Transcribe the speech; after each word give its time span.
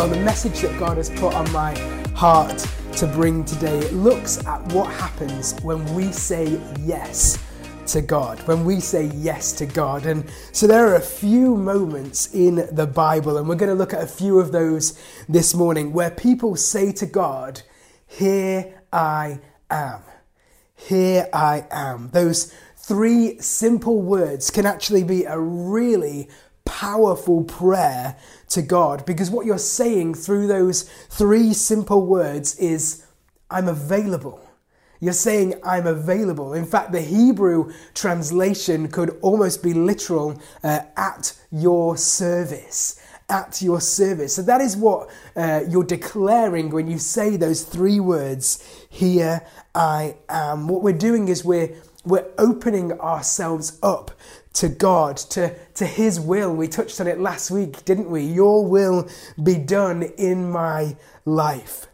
Well, 0.00 0.08
the 0.08 0.16
message 0.20 0.62
that 0.62 0.78
God 0.78 0.96
has 0.96 1.10
put 1.10 1.34
on 1.34 1.52
my 1.52 1.78
heart 2.14 2.66
to 2.94 3.06
bring 3.06 3.44
today 3.44 3.80
It 3.80 3.92
looks 3.92 4.42
at 4.46 4.62
what 4.72 4.90
happens 4.90 5.60
when 5.60 5.84
we 5.94 6.10
say 6.10 6.58
yes 6.80 7.38
to 7.88 8.00
God, 8.00 8.38
when 8.48 8.64
we 8.64 8.80
say 8.80 9.10
yes 9.14 9.52
to 9.52 9.66
God. 9.66 10.06
And 10.06 10.24
so 10.52 10.66
there 10.66 10.88
are 10.88 10.94
a 10.94 11.02
few 11.02 11.54
moments 11.54 12.32
in 12.32 12.66
the 12.72 12.86
Bible, 12.86 13.36
and 13.36 13.46
we're 13.46 13.56
going 13.56 13.68
to 13.68 13.74
look 13.74 13.92
at 13.92 14.02
a 14.02 14.06
few 14.06 14.38
of 14.38 14.52
those 14.52 14.98
this 15.28 15.52
morning, 15.54 15.92
where 15.92 16.10
people 16.10 16.56
say 16.56 16.92
to 16.92 17.04
God, 17.04 17.60
Here 18.06 18.80
I 18.90 19.40
am. 19.70 20.00
Here 20.76 21.28
I 21.30 21.66
am. 21.70 22.08
Those 22.14 22.54
three 22.78 23.38
simple 23.38 24.00
words 24.00 24.50
can 24.50 24.64
actually 24.64 25.04
be 25.04 25.24
a 25.24 25.38
really 25.38 26.30
powerful 26.70 27.42
prayer 27.42 28.16
to 28.48 28.62
God 28.62 29.04
because 29.04 29.28
what 29.28 29.44
you're 29.44 29.58
saying 29.58 30.14
through 30.14 30.46
those 30.46 30.84
three 31.08 31.52
simple 31.52 32.06
words 32.06 32.56
is, 32.58 33.04
I'm 33.50 33.66
available. 33.66 34.40
You're 35.00 35.12
saying, 35.12 35.54
I'm 35.64 35.88
available. 35.88 36.54
In 36.54 36.64
fact, 36.64 36.92
the 36.92 37.00
Hebrew 37.00 37.72
translation 37.94 38.86
could 38.86 39.18
almost 39.20 39.64
be 39.64 39.74
literal 39.74 40.40
uh, 40.62 40.80
at 40.96 41.36
your 41.50 41.96
service. 41.96 43.00
At 43.28 43.60
your 43.60 43.80
service. 43.80 44.36
So 44.36 44.42
that 44.42 44.60
is 44.60 44.76
what 44.76 45.10
uh, 45.34 45.62
you're 45.68 45.82
declaring 45.82 46.70
when 46.70 46.88
you 46.88 46.98
say 46.98 47.36
those 47.36 47.64
three 47.64 47.98
words, 47.98 48.64
Here 48.88 49.44
I 49.74 50.14
am. 50.28 50.68
What 50.68 50.82
we're 50.82 50.92
doing 50.92 51.26
is 51.26 51.44
we're, 51.44 51.74
we're 52.04 52.30
opening 52.38 52.92
ourselves 53.00 53.78
up 53.82 54.12
to 54.54 54.68
God, 54.68 55.16
to, 55.16 55.54
to 55.74 55.86
His 55.86 56.18
will. 56.18 56.54
We 56.54 56.68
touched 56.68 57.00
on 57.00 57.06
it 57.06 57.20
last 57.20 57.50
week, 57.50 57.84
didn't 57.84 58.10
we? 58.10 58.22
Your 58.22 58.66
will 58.66 59.08
be 59.42 59.56
done 59.56 60.02
in 60.02 60.50
my 60.50 60.96
life. 61.24 61.86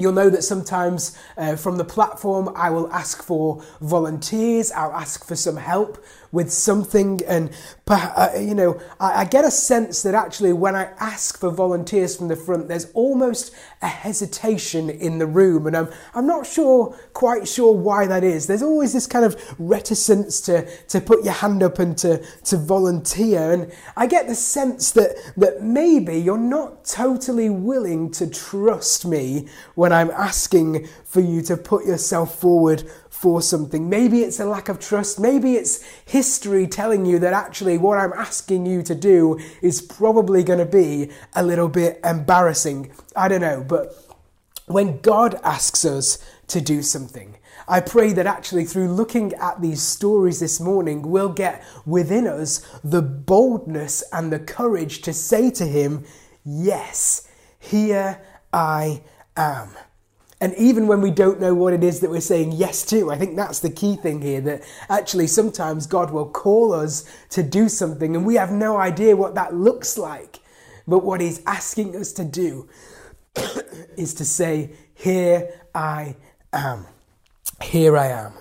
You'll 0.00 0.12
know 0.12 0.30
that 0.30 0.42
sometimes 0.42 1.16
uh, 1.36 1.56
from 1.56 1.76
the 1.76 1.84
platform 1.84 2.48
I 2.56 2.70
will 2.70 2.90
ask 2.90 3.22
for 3.22 3.62
volunteers, 3.82 4.72
I'll 4.72 4.92
ask 4.92 5.26
for 5.26 5.36
some 5.36 5.58
help 5.58 6.02
with 6.32 6.52
something, 6.52 7.20
and 7.26 7.50
uh, 7.88 8.30
you 8.38 8.54
know, 8.54 8.80
I, 9.00 9.22
I, 9.22 9.24
get 9.24 9.44
a 9.44 9.50
sense 9.50 10.02
that 10.02 10.14
actually 10.14 10.52
when 10.52 10.76
I 10.76 10.92
ask 11.00 11.40
for 11.40 11.50
volunteers 11.50 12.16
from 12.16 12.28
the 12.28 12.36
front, 12.36 12.68
there's 12.68 12.90
almost 12.92 13.52
a 13.82 13.88
hesitation 13.88 14.88
in 14.90 15.18
the 15.18 15.26
room, 15.26 15.66
and 15.66 15.76
I'm 15.76 15.88
I'm 16.14 16.26
not 16.26 16.46
sure 16.46 16.96
quite 17.14 17.48
sure 17.48 17.74
why 17.74 18.06
that 18.06 18.22
is. 18.22 18.46
There's 18.46 18.62
always 18.62 18.92
this 18.92 19.08
kind 19.08 19.24
of 19.24 19.36
reticence 19.58 20.40
to 20.42 20.70
to 20.86 21.00
put 21.00 21.24
your 21.24 21.32
hand 21.32 21.64
up 21.64 21.80
and 21.80 21.98
to 21.98 22.24
to 22.44 22.56
volunteer, 22.56 23.52
and 23.52 23.72
I 23.96 24.06
get 24.06 24.28
the 24.28 24.36
sense 24.36 24.92
that 24.92 25.16
that 25.36 25.62
maybe 25.62 26.16
you're 26.16 26.38
not 26.38 26.84
totally 26.84 27.50
willing 27.50 28.10
to 28.12 28.28
trust 28.28 29.04
me 29.04 29.48
when 29.74 29.92
I'm 29.92 30.10
asking 30.10 30.86
for 31.04 31.20
you 31.20 31.42
to 31.42 31.56
put 31.56 31.84
yourself 31.84 32.38
forward 32.38 32.84
for 33.20 33.42
something. 33.42 33.90
Maybe 33.90 34.22
it's 34.22 34.40
a 34.40 34.46
lack 34.46 34.70
of 34.70 34.80
trust. 34.80 35.20
Maybe 35.20 35.52
it's 35.52 35.82
history 36.06 36.66
telling 36.66 37.04
you 37.04 37.18
that 37.18 37.34
actually 37.34 37.76
what 37.76 37.98
I'm 37.98 38.14
asking 38.14 38.64
you 38.64 38.82
to 38.84 38.94
do 38.94 39.38
is 39.60 39.82
probably 39.82 40.42
going 40.42 40.58
to 40.58 40.64
be 40.64 41.10
a 41.34 41.42
little 41.42 41.68
bit 41.68 42.00
embarrassing. 42.02 42.90
I 43.14 43.28
don't 43.28 43.42
know. 43.42 43.62
But 43.62 43.94
when 44.64 45.02
God 45.02 45.38
asks 45.44 45.84
us 45.84 46.16
to 46.46 46.62
do 46.62 46.80
something, 46.80 47.36
I 47.68 47.80
pray 47.80 48.14
that 48.14 48.26
actually 48.26 48.64
through 48.64 48.90
looking 48.90 49.34
at 49.34 49.60
these 49.60 49.82
stories 49.82 50.40
this 50.40 50.58
morning, 50.58 51.02
we'll 51.02 51.28
get 51.28 51.62
within 51.84 52.26
us 52.26 52.66
the 52.82 53.02
boldness 53.02 54.02
and 54.14 54.32
the 54.32 54.38
courage 54.38 55.02
to 55.02 55.12
say 55.12 55.50
to 55.50 55.66
Him, 55.66 56.06
Yes, 56.42 57.28
here 57.58 58.22
I 58.50 59.02
am. 59.36 59.76
And 60.40 60.54
even 60.54 60.86
when 60.86 61.02
we 61.02 61.10
don't 61.10 61.38
know 61.40 61.54
what 61.54 61.74
it 61.74 61.84
is 61.84 62.00
that 62.00 62.10
we're 62.10 62.20
saying 62.20 62.52
yes 62.52 62.84
to, 62.86 63.10
I 63.10 63.18
think 63.18 63.36
that's 63.36 63.60
the 63.60 63.70
key 63.70 63.96
thing 63.96 64.22
here 64.22 64.40
that 64.42 64.62
actually 64.88 65.26
sometimes 65.26 65.86
God 65.86 66.10
will 66.10 66.28
call 66.28 66.72
us 66.72 67.04
to 67.30 67.42
do 67.42 67.68
something 67.68 68.16
and 68.16 68.24
we 68.24 68.36
have 68.36 68.50
no 68.50 68.78
idea 68.78 69.16
what 69.16 69.34
that 69.34 69.54
looks 69.54 69.98
like. 69.98 70.40
But 70.88 71.04
what 71.04 71.20
He's 71.20 71.42
asking 71.46 71.94
us 71.94 72.12
to 72.14 72.24
do 72.24 72.68
is 73.96 74.14
to 74.14 74.24
say, 74.24 74.72
Here 74.94 75.60
I 75.74 76.16
am. 76.52 76.86
Here 77.62 77.96
I 77.96 78.06
am. 78.06 78.32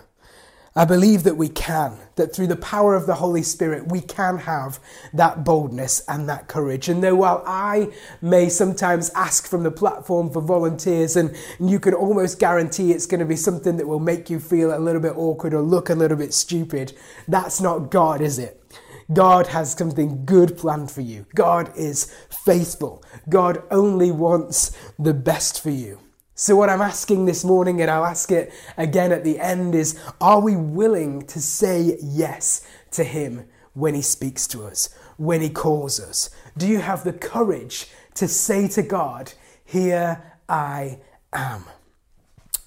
I 0.80 0.86
believe 0.86 1.24
that 1.24 1.36
we 1.36 1.50
can, 1.50 1.98
that 2.16 2.34
through 2.34 2.48
the 2.48 2.56
power 2.56 2.96
of 2.96 3.06
the 3.06 3.16
Holy 3.16 3.44
Spirit, 3.44 3.92
we 3.92 4.00
can 4.00 4.38
have 4.38 4.80
that 5.12 5.44
boldness 5.44 6.02
and 6.08 6.30
that 6.30 6.48
courage. 6.48 6.88
And 6.88 7.04
though 7.04 7.16
while 7.16 7.44
I 7.46 7.92
may 8.22 8.48
sometimes 8.48 9.10
ask 9.10 9.46
from 9.46 9.64
the 9.64 9.72
platform 9.72 10.32
for 10.32 10.42
volunteers, 10.42 11.18
and 11.18 11.36
you 11.60 11.82
can 11.82 11.94
almost 11.94 12.40
guarantee 12.40 12.94
it's 12.94 13.08
going 13.08 13.20
to 13.20 13.26
be 13.26 13.36
something 13.36 13.76
that 13.76 13.90
will 13.90 14.00
make 14.00 14.30
you 14.30 14.40
feel 14.40 14.74
a 14.74 14.80
little 14.80 15.02
bit 15.02 15.18
awkward 15.18 15.54
or 15.54 15.62
look 15.62 15.90
a 15.90 15.96
little 15.96 16.16
bit 16.18 16.34
stupid, 16.34 16.94
that's 17.28 17.60
not 17.60 17.92
God, 17.92 18.22
is 18.22 18.40
it? 18.40 18.64
God 19.12 19.48
has 19.48 19.74
something 19.74 20.24
good 20.24 20.58
planned 20.58 20.92
for 20.92 21.02
you. 21.02 21.26
God 21.36 21.74
is 21.76 22.06
faithful. 22.30 23.04
God 23.28 23.64
only 23.70 24.12
wants 24.12 24.72
the 24.98 25.14
best 25.14 25.62
for 25.62 25.72
you. 25.72 26.00
So, 26.42 26.56
what 26.56 26.70
I'm 26.70 26.80
asking 26.80 27.26
this 27.26 27.44
morning, 27.44 27.82
and 27.82 27.92
I'll 27.92 28.06
ask 28.06 28.32
it 28.32 28.54
again 28.78 29.12
at 29.12 29.26
the 29.26 29.42
end, 29.42 29.76
is 29.76 30.00
are 30.22 30.40
we 30.40 30.56
willing 30.56 31.28
to 31.28 31.42
say 31.42 31.98
yes 32.02 32.66
to 32.92 33.04
Him 33.04 33.44
when 33.74 33.94
He 33.94 34.02
speaks 34.02 34.48
to 34.48 34.64
us, 34.64 34.88
when 35.18 35.42
He 35.42 35.50
calls 35.50 36.00
us? 36.00 36.30
Do 36.58 36.66
you 36.66 36.80
have 36.80 37.04
the 37.04 37.12
courage 37.12 37.88
to 38.14 38.26
say 38.30 38.70
to 38.70 38.82
God, 38.82 39.34
Here 39.66 40.38
I 40.48 41.00
am? 41.34 41.66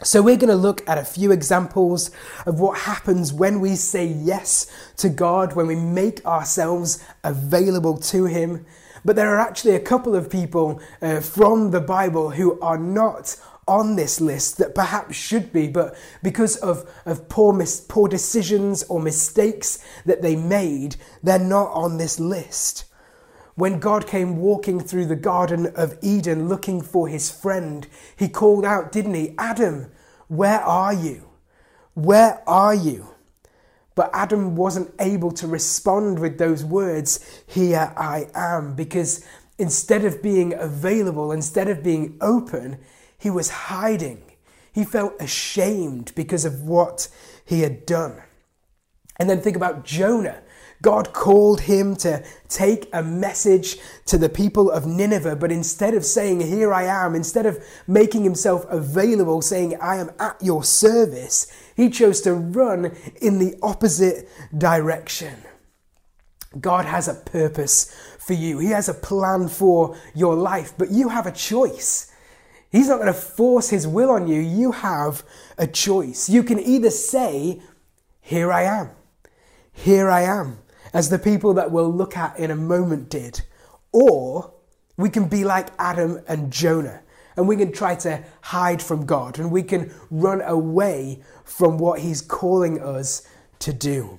So, 0.02 0.20
we're 0.20 0.36
going 0.36 0.50
to 0.50 0.54
look 0.54 0.86
at 0.86 0.98
a 0.98 1.04
few 1.06 1.32
examples 1.32 2.10
of 2.44 2.60
what 2.60 2.80
happens 2.80 3.32
when 3.32 3.58
we 3.58 3.76
say 3.76 4.04
yes 4.04 4.70
to 4.98 5.08
God, 5.08 5.54
when 5.54 5.66
we 5.66 5.76
make 5.76 6.22
ourselves 6.26 7.02
available 7.24 7.96
to 7.96 8.26
Him. 8.26 8.66
But 9.02 9.16
there 9.16 9.30
are 9.30 9.40
actually 9.40 9.76
a 9.76 9.80
couple 9.80 10.14
of 10.14 10.28
people 10.28 10.78
uh, 11.00 11.20
from 11.20 11.70
the 11.70 11.80
Bible 11.80 12.30
who 12.30 12.60
are 12.60 12.78
not 12.78 13.34
on 13.66 13.96
this 13.96 14.20
list 14.20 14.58
that 14.58 14.74
perhaps 14.74 15.14
should 15.14 15.52
be, 15.52 15.68
but 15.68 15.96
because 16.22 16.56
of, 16.56 16.88
of 17.06 17.28
poor, 17.28 17.52
mis- 17.52 17.80
poor 17.80 18.08
decisions 18.08 18.82
or 18.84 19.00
mistakes 19.00 19.84
that 20.04 20.22
they 20.22 20.34
made, 20.34 20.96
they're 21.22 21.38
not 21.38 21.70
on 21.72 21.96
this 21.96 22.18
list. 22.18 22.84
When 23.54 23.78
God 23.78 24.06
came 24.06 24.38
walking 24.38 24.80
through 24.80 25.06
the 25.06 25.16
Garden 25.16 25.72
of 25.76 25.98
Eden 26.02 26.48
looking 26.48 26.80
for 26.80 27.06
his 27.06 27.30
friend, 27.30 27.86
he 28.16 28.28
called 28.28 28.64
out, 28.64 28.90
didn't 28.90 29.14
he? 29.14 29.34
Adam, 29.38 29.92
where 30.28 30.60
are 30.60 30.94
you? 30.94 31.28
Where 31.94 32.42
are 32.48 32.74
you? 32.74 33.08
But 33.94 34.10
Adam 34.14 34.56
wasn't 34.56 34.94
able 34.98 35.30
to 35.32 35.46
respond 35.46 36.18
with 36.18 36.38
those 36.38 36.64
words, 36.64 37.42
Here 37.46 37.92
I 37.96 38.28
am, 38.34 38.74
because 38.74 39.24
instead 39.58 40.04
of 40.04 40.22
being 40.22 40.54
available, 40.54 41.30
instead 41.30 41.68
of 41.68 41.82
being 41.82 42.16
open, 42.22 42.78
he 43.22 43.30
was 43.30 43.50
hiding. 43.50 44.20
He 44.72 44.84
felt 44.84 45.14
ashamed 45.20 46.10
because 46.16 46.44
of 46.44 46.62
what 46.62 47.06
he 47.44 47.60
had 47.60 47.86
done. 47.86 48.20
And 49.16 49.30
then 49.30 49.40
think 49.40 49.54
about 49.54 49.84
Jonah. 49.84 50.42
God 50.82 51.12
called 51.12 51.60
him 51.60 51.94
to 51.96 52.24
take 52.48 52.88
a 52.92 53.00
message 53.00 53.76
to 54.06 54.18
the 54.18 54.28
people 54.28 54.72
of 54.72 54.86
Nineveh, 54.86 55.36
but 55.36 55.52
instead 55.52 55.94
of 55.94 56.04
saying, 56.04 56.40
Here 56.40 56.74
I 56.74 56.82
am, 56.82 57.14
instead 57.14 57.46
of 57.46 57.64
making 57.86 58.24
himself 58.24 58.66
available, 58.68 59.40
saying, 59.40 59.78
I 59.80 59.98
am 59.98 60.10
at 60.18 60.42
your 60.42 60.64
service, 60.64 61.46
he 61.76 61.90
chose 61.90 62.20
to 62.22 62.34
run 62.34 62.96
in 63.20 63.38
the 63.38 63.56
opposite 63.62 64.28
direction. 64.58 65.44
God 66.60 66.86
has 66.86 67.06
a 67.06 67.14
purpose 67.14 67.94
for 68.18 68.32
you, 68.32 68.58
He 68.58 68.70
has 68.70 68.88
a 68.88 68.94
plan 68.94 69.46
for 69.46 69.96
your 70.12 70.34
life, 70.34 70.74
but 70.76 70.90
you 70.90 71.08
have 71.08 71.26
a 71.26 71.32
choice. 71.32 72.11
He's 72.72 72.88
not 72.88 72.96
going 72.96 73.12
to 73.12 73.12
force 73.12 73.68
his 73.68 73.86
will 73.86 74.10
on 74.10 74.26
you. 74.26 74.40
You 74.40 74.72
have 74.72 75.22
a 75.58 75.66
choice. 75.66 76.30
You 76.30 76.42
can 76.42 76.58
either 76.58 76.90
say, 76.90 77.60
Here 78.22 78.50
I 78.50 78.62
am. 78.62 78.90
Here 79.70 80.10
I 80.10 80.22
am, 80.22 80.58
as 80.94 81.10
the 81.10 81.18
people 81.18 81.52
that 81.54 81.70
we'll 81.70 81.92
look 81.92 82.16
at 82.16 82.38
in 82.38 82.50
a 82.50 82.56
moment 82.56 83.10
did. 83.10 83.42
Or 83.92 84.54
we 84.96 85.10
can 85.10 85.28
be 85.28 85.44
like 85.44 85.68
Adam 85.78 86.22
and 86.26 86.50
Jonah 86.50 87.02
and 87.36 87.48
we 87.48 87.56
can 87.56 87.72
try 87.72 87.94
to 87.94 88.22
hide 88.42 88.82
from 88.82 89.06
God 89.06 89.38
and 89.38 89.50
we 89.50 89.62
can 89.62 89.92
run 90.10 90.40
away 90.42 91.22
from 91.44 91.78
what 91.78 92.00
He's 92.00 92.22
calling 92.22 92.80
us 92.80 93.26
to 93.60 93.72
do. 93.72 94.18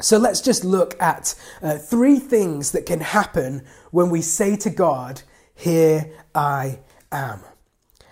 So 0.00 0.18
let's 0.18 0.40
just 0.40 0.64
look 0.64 1.00
at 1.00 1.34
uh, 1.62 1.76
three 1.78 2.18
things 2.18 2.72
that 2.72 2.86
can 2.86 3.00
happen 3.00 3.64
when 3.90 4.08
we 4.08 4.22
say 4.22 4.56
to 4.56 4.70
God, 4.70 5.22
Here 5.54 6.10
I 6.34 6.78
am. 7.12 7.40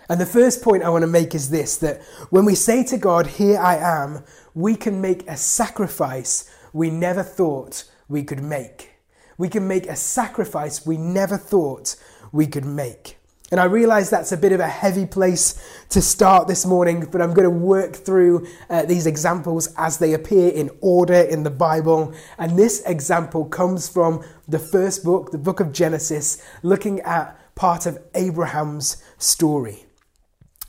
And 0.09 0.19
the 0.19 0.25
first 0.25 0.63
point 0.63 0.83
I 0.83 0.89
want 0.89 1.03
to 1.03 1.07
make 1.07 1.35
is 1.35 1.49
this 1.49 1.77
that 1.77 2.01
when 2.29 2.45
we 2.45 2.55
say 2.55 2.83
to 2.85 2.97
God, 2.97 3.27
Here 3.27 3.59
I 3.59 3.75
am, 3.77 4.23
we 4.53 4.75
can 4.75 5.01
make 5.01 5.27
a 5.27 5.37
sacrifice 5.37 6.49
we 6.73 6.89
never 6.89 7.23
thought 7.23 7.83
we 8.07 8.23
could 8.23 8.41
make. 8.41 8.95
We 9.37 9.49
can 9.49 9.67
make 9.67 9.87
a 9.87 9.95
sacrifice 9.95 10.85
we 10.85 10.97
never 10.97 11.37
thought 11.37 11.95
we 12.31 12.47
could 12.47 12.65
make. 12.65 13.17
And 13.51 13.59
I 13.59 13.63
realize 13.63 14.09
that's 14.09 14.31
a 14.31 14.37
bit 14.37 14.51
of 14.51 14.59
a 14.59 14.67
heavy 14.67 15.07
place 15.07 15.59
to 15.89 16.01
start 16.01 16.47
this 16.47 16.67
morning, 16.67 17.07
but 17.11 17.19
I'm 17.19 17.33
going 17.33 17.49
to 17.49 17.65
work 17.65 17.95
through 17.95 18.47
uh, 18.69 18.85
these 18.85 19.07
examples 19.07 19.73
as 19.75 19.97
they 19.97 20.13
appear 20.13 20.49
in 20.49 20.69
order 20.81 21.15
in 21.15 21.41
the 21.41 21.49
Bible. 21.49 22.13
And 22.37 22.57
this 22.57 22.83
example 22.85 23.45
comes 23.45 23.89
from 23.89 24.23
the 24.47 24.59
first 24.59 25.03
book, 25.03 25.31
the 25.31 25.39
book 25.39 25.59
of 25.59 25.71
Genesis, 25.71 26.43
looking 26.61 26.99
at 27.01 27.39
part 27.59 27.85
of 27.85 27.99
Abraham's 28.15 29.03
story. 29.17 29.83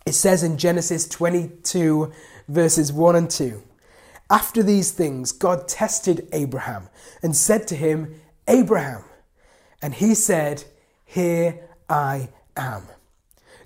It 0.05 0.15
says 0.15 0.43
in 0.43 0.59
Genesis 0.59 1.07
22, 1.07 2.11
verses 2.49 2.93
1 2.93 3.15
and 3.15 3.31
2 3.31 3.63
After 4.29 4.61
these 4.61 4.91
things, 4.91 5.31
God 5.31 5.69
tested 5.69 6.27
Abraham 6.33 6.89
and 7.23 7.37
said 7.37 7.69
to 7.69 7.77
him, 7.77 8.21
Abraham. 8.49 9.05
And 9.81 9.95
he 9.95 10.17
said, 10.17 10.65
Here 11.05 11.61
I 11.89 12.31
am. 12.57 12.89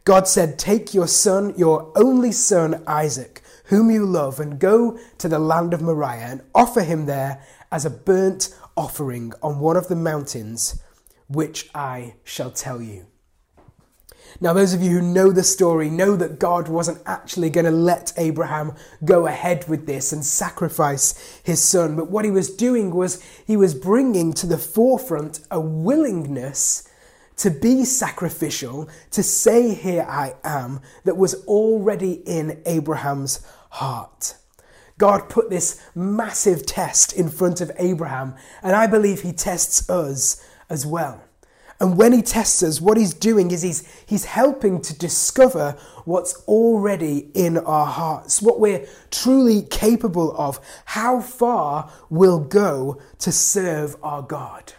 God 0.05 0.29
said, 0.29 0.59
Take 0.59 0.93
your 0.93 1.09
son, 1.09 1.55
your 1.57 1.93
only 1.97 2.31
son, 2.31 2.83
Isaac, 2.87 3.41
whom 3.65 3.91
you 3.91 4.05
love, 4.05 4.39
and 4.39 4.59
go 4.61 4.99
to 5.17 5.31
the 5.31 5.39
land 5.39 5.73
of 5.73 5.81
Moriah 5.81 6.29
and 6.29 6.43
offer 6.55 6.83
him 6.83 7.07
there 7.07 7.43
as 7.73 7.87
a 7.87 7.91
burnt 7.91 8.55
offering 8.77 9.33
on 9.43 9.61
one 9.61 9.79
of 9.79 9.89
the 9.89 9.97
mountains 9.97 10.83
which 11.27 11.71
I 11.75 12.17
shall 12.23 12.51
tell 12.51 12.83
you. 12.83 13.07
Now, 14.41 14.53
those 14.53 14.75
of 14.75 14.83
you 14.83 14.91
who 14.91 15.03
know 15.03 15.31
the 15.31 15.43
story 15.43 15.89
know 15.89 16.17
that 16.17 16.39
God 16.39 16.69
wasn't 16.69 17.03
actually 17.07 17.51
going 17.51 17.67
to 17.67 17.71
let 17.71 18.13
Abraham 18.17 18.75
go 19.05 19.27
ahead 19.27 19.69
with 19.69 19.87
this 19.87 20.13
and 20.13 20.25
sacrifice 20.25 21.41
his 21.43 21.63
son. 21.63 21.97
But 21.97 22.11
what 22.11 22.25
he 22.25 22.31
was 22.31 22.55
doing 22.55 22.95
was 22.95 23.23
he 23.47 23.57
was 23.57 23.75
bringing 23.75 24.33
to 24.35 24.47
the 24.47 24.59
forefront 24.59 25.41
a 25.51 25.61
willingness 25.61 26.89
to 27.37 27.51
be 27.51 27.85
sacrificial, 27.85 28.89
to 29.11 29.23
say, 29.23 29.75
Here 29.75 30.07
I 30.09 30.35
am, 30.45 30.81
that 31.05 31.17
was 31.17 31.45
already 31.47 32.23
in 32.27 32.63
Abraham's 32.67 33.45
heart. 33.71 34.37
God 34.99 35.29
put 35.29 35.51
this 35.51 35.81
massive 35.95 36.67
test 36.67 37.13
in 37.13 37.29
front 37.29 37.61
of 37.61 37.73
Abraham, 37.79 38.37
and 38.63 38.77
I 38.77 38.87
believe 38.87 39.23
he 39.23 39.33
tests 39.33 39.91
us 39.91 40.45
as 40.71 40.87
well. 40.87 41.25
And 41.81 41.97
when 41.97 42.13
he 42.13 42.23
tests 42.23 42.63
us, 42.63 42.81
what 42.81 42.97
he's 42.97 43.15
doing 43.15 43.51
is 43.51 43.63
he's, 43.63 43.87
he's 44.07 44.25
helping 44.25 44.81
to 44.83 44.97
discover 44.97 45.77
what's 46.05 46.43
already 46.47 47.31
in 47.35 47.59
our 47.59 47.87
hearts, 47.87 48.41
what 48.41 48.61
we're 48.61 48.87
truly 49.11 49.63
capable 49.63 50.35
of, 50.37 50.61
how 50.85 51.21
far 51.21 51.91
we'll 52.09 52.41
go 52.41 53.01
to 53.19 53.33
serve 53.33 53.97
our 54.03 54.23
God. 54.23 54.73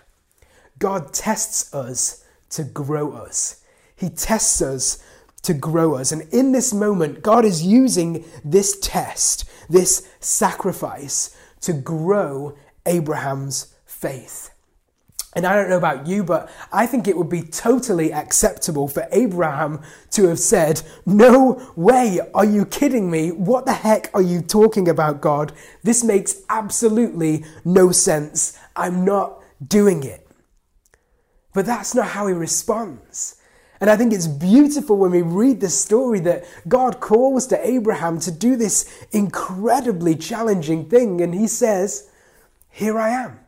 God 0.80 1.14
tests 1.14 1.74
us 1.74 2.24
to 2.52 2.64
grow 2.64 3.12
us. 3.12 3.62
He 3.96 4.10
tests 4.10 4.62
us 4.62 5.04
to 5.44 5.54
grow 5.54 5.96
us. 5.96 6.12
And 6.12 6.34
in 6.34 6.54
this 6.54 6.74
moment, 6.74 7.22
God 7.22 7.46
is 7.46 7.64
using 7.64 8.26
this 8.44 8.80
test, 8.80 9.50
this 9.70 10.08
sacrifice, 10.20 11.36
to 11.62 11.74
grow 11.74 12.58
Abraham's 12.86 13.76
faith. 13.86 14.55
And 15.36 15.46
I 15.46 15.54
don't 15.54 15.70
know 15.70 15.78
about 15.78 16.08
you, 16.08 16.24
but 16.24 16.50
I 16.72 16.86
think 16.86 17.08
it 17.08 17.18
would 17.18 17.28
be 17.28 17.42
totally 17.42 18.14
acceptable 18.14 18.88
for 18.88 19.06
Abraham 19.12 19.82
to 20.12 20.28
have 20.28 20.40
said, 20.40 20.82
No 21.06 21.74
way, 21.76 22.22
are 22.34 22.46
you 22.46 22.66
kidding 22.66 23.12
me? 23.12 23.34
What 23.34 23.66
the 23.66 23.74
heck 23.74 24.10
are 24.14 24.22
you 24.22 24.42
talking 24.42 24.88
about, 24.88 25.20
God? 25.20 25.52
This 25.84 26.06
makes 26.06 26.42
absolutely 26.50 27.44
no 27.66 27.92
sense. 27.92 28.58
I'm 28.78 29.04
not 29.04 29.44
doing 29.68 30.04
it. 30.04 30.26
But 31.54 31.66
that's 31.66 31.94
not 31.94 32.08
how 32.08 32.28
he 32.28 32.34
responds. 32.34 33.36
And 33.82 33.90
I 33.90 33.98
think 33.98 34.14
it's 34.14 34.28
beautiful 34.28 34.98
when 34.98 35.12
we 35.12 35.22
read 35.22 35.60
the 35.60 35.70
story 35.70 36.22
that 36.22 36.46
God 36.66 37.02
calls 37.02 37.46
to 37.48 37.68
Abraham 37.68 38.20
to 38.22 38.32
do 38.32 38.56
this 38.56 39.06
incredibly 39.12 40.16
challenging 40.16 40.90
thing. 40.90 41.20
And 41.20 41.34
he 41.34 41.48
says, 41.48 42.10
Here 42.70 42.98
I 42.98 43.10
am. 43.10 43.40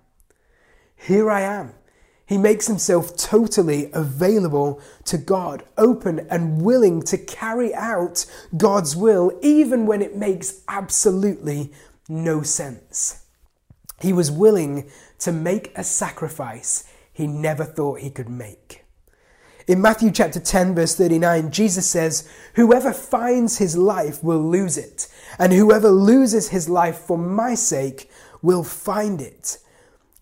Here 0.98 1.32
I 1.32 1.42
am. 1.42 1.74
He 2.28 2.38
makes 2.38 2.68
himself 2.68 3.16
totally 3.16 3.90
available 3.94 4.82
to 5.06 5.18
God, 5.18 5.64
open 5.78 6.28
and 6.30 6.62
willing 6.62 7.02
to 7.04 7.18
carry 7.18 7.74
out 7.74 8.26
God's 8.56 8.98
will, 8.98 9.32
even 9.42 9.86
when 9.86 10.02
it 10.02 10.16
makes 10.18 10.62
absolutely 10.68 11.72
no 12.10 12.42
sense. 12.42 13.24
He 14.02 14.12
was 14.12 14.30
willing 14.30 14.92
to 15.20 15.32
make 15.32 15.72
a 15.76 15.86
sacrifice 15.86 16.84
he 17.14 17.28
never 17.28 17.64
thought 17.64 18.02
he 18.02 18.10
could 18.10 18.30
make. 18.30 18.84
In 19.66 19.82
Matthew 19.82 20.12
chapter 20.12 20.40
10, 20.40 20.76
verse 20.76 20.96
39, 20.96 21.52
Jesus 21.52 21.90
says, 21.90 22.30
Whoever 22.56 22.94
finds 22.94 23.58
his 23.58 23.76
life 23.76 24.24
will 24.24 24.42
lose 24.42 24.78
it, 24.78 25.08
and 25.40 25.52
whoever 25.52 25.90
loses 25.90 26.50
his 26.50 26.70
life 26.70 26.98
for 26.98 27.18
my 27.18 27.56
sake 27.56 28.10
will 28.42 28.64
find 28.64 29.22
it. 29.22 29.58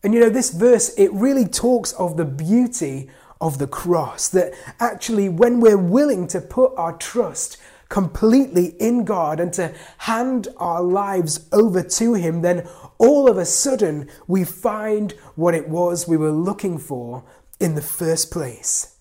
And 0.06 0.14
you 0.14 0.20
know, 0.20 0.30
this 0.30 0.52
verse, 0.52 0.94
it 1.00 1.12
really 1.14 1.48
talks 1.48 1.92
of 1.94 2.16
the 2.16 2.26
beauty 2.26 3.10
of 3.42 3.58
the 3.58 3.66
cross. 3.66 4.30
That 4.30 4.54
actually, 4.80 5.30
when 5.30 5.60
we're 5.60 5.80
willing 5.80 6.28
to 6.28 6.40
put 6.40 6.74
our 6.78 6.96
trust 6.96 7.58
completely 7.90 8.76
in 8.80 9.04
God 9.04 9.40
and 9.40 9.52
to 9.54 9.74
hand 9.98 10.48
our 10.58 10.84
lives 10.84 11.50
over 11.52 11.82
to 11.82 12.14
Him, 12.14 12.44
then 12.44 12.68
all 13.00 13.28
of 13.28 13.40
a 13.40 13.46
sudden 13.46 14.08
we 14.28 14.44
find 14.44 15.14
what 15.34 15.56
it 15.56 15.68
was 15.70 16.08
we 16.08 16.18
were 16.18 16.32
looking 16.32 16.78
for 16.78 17.24
in 17.60 17.74
the 17.74 17.82
first 17.82 18.30
place. 18.30 18.98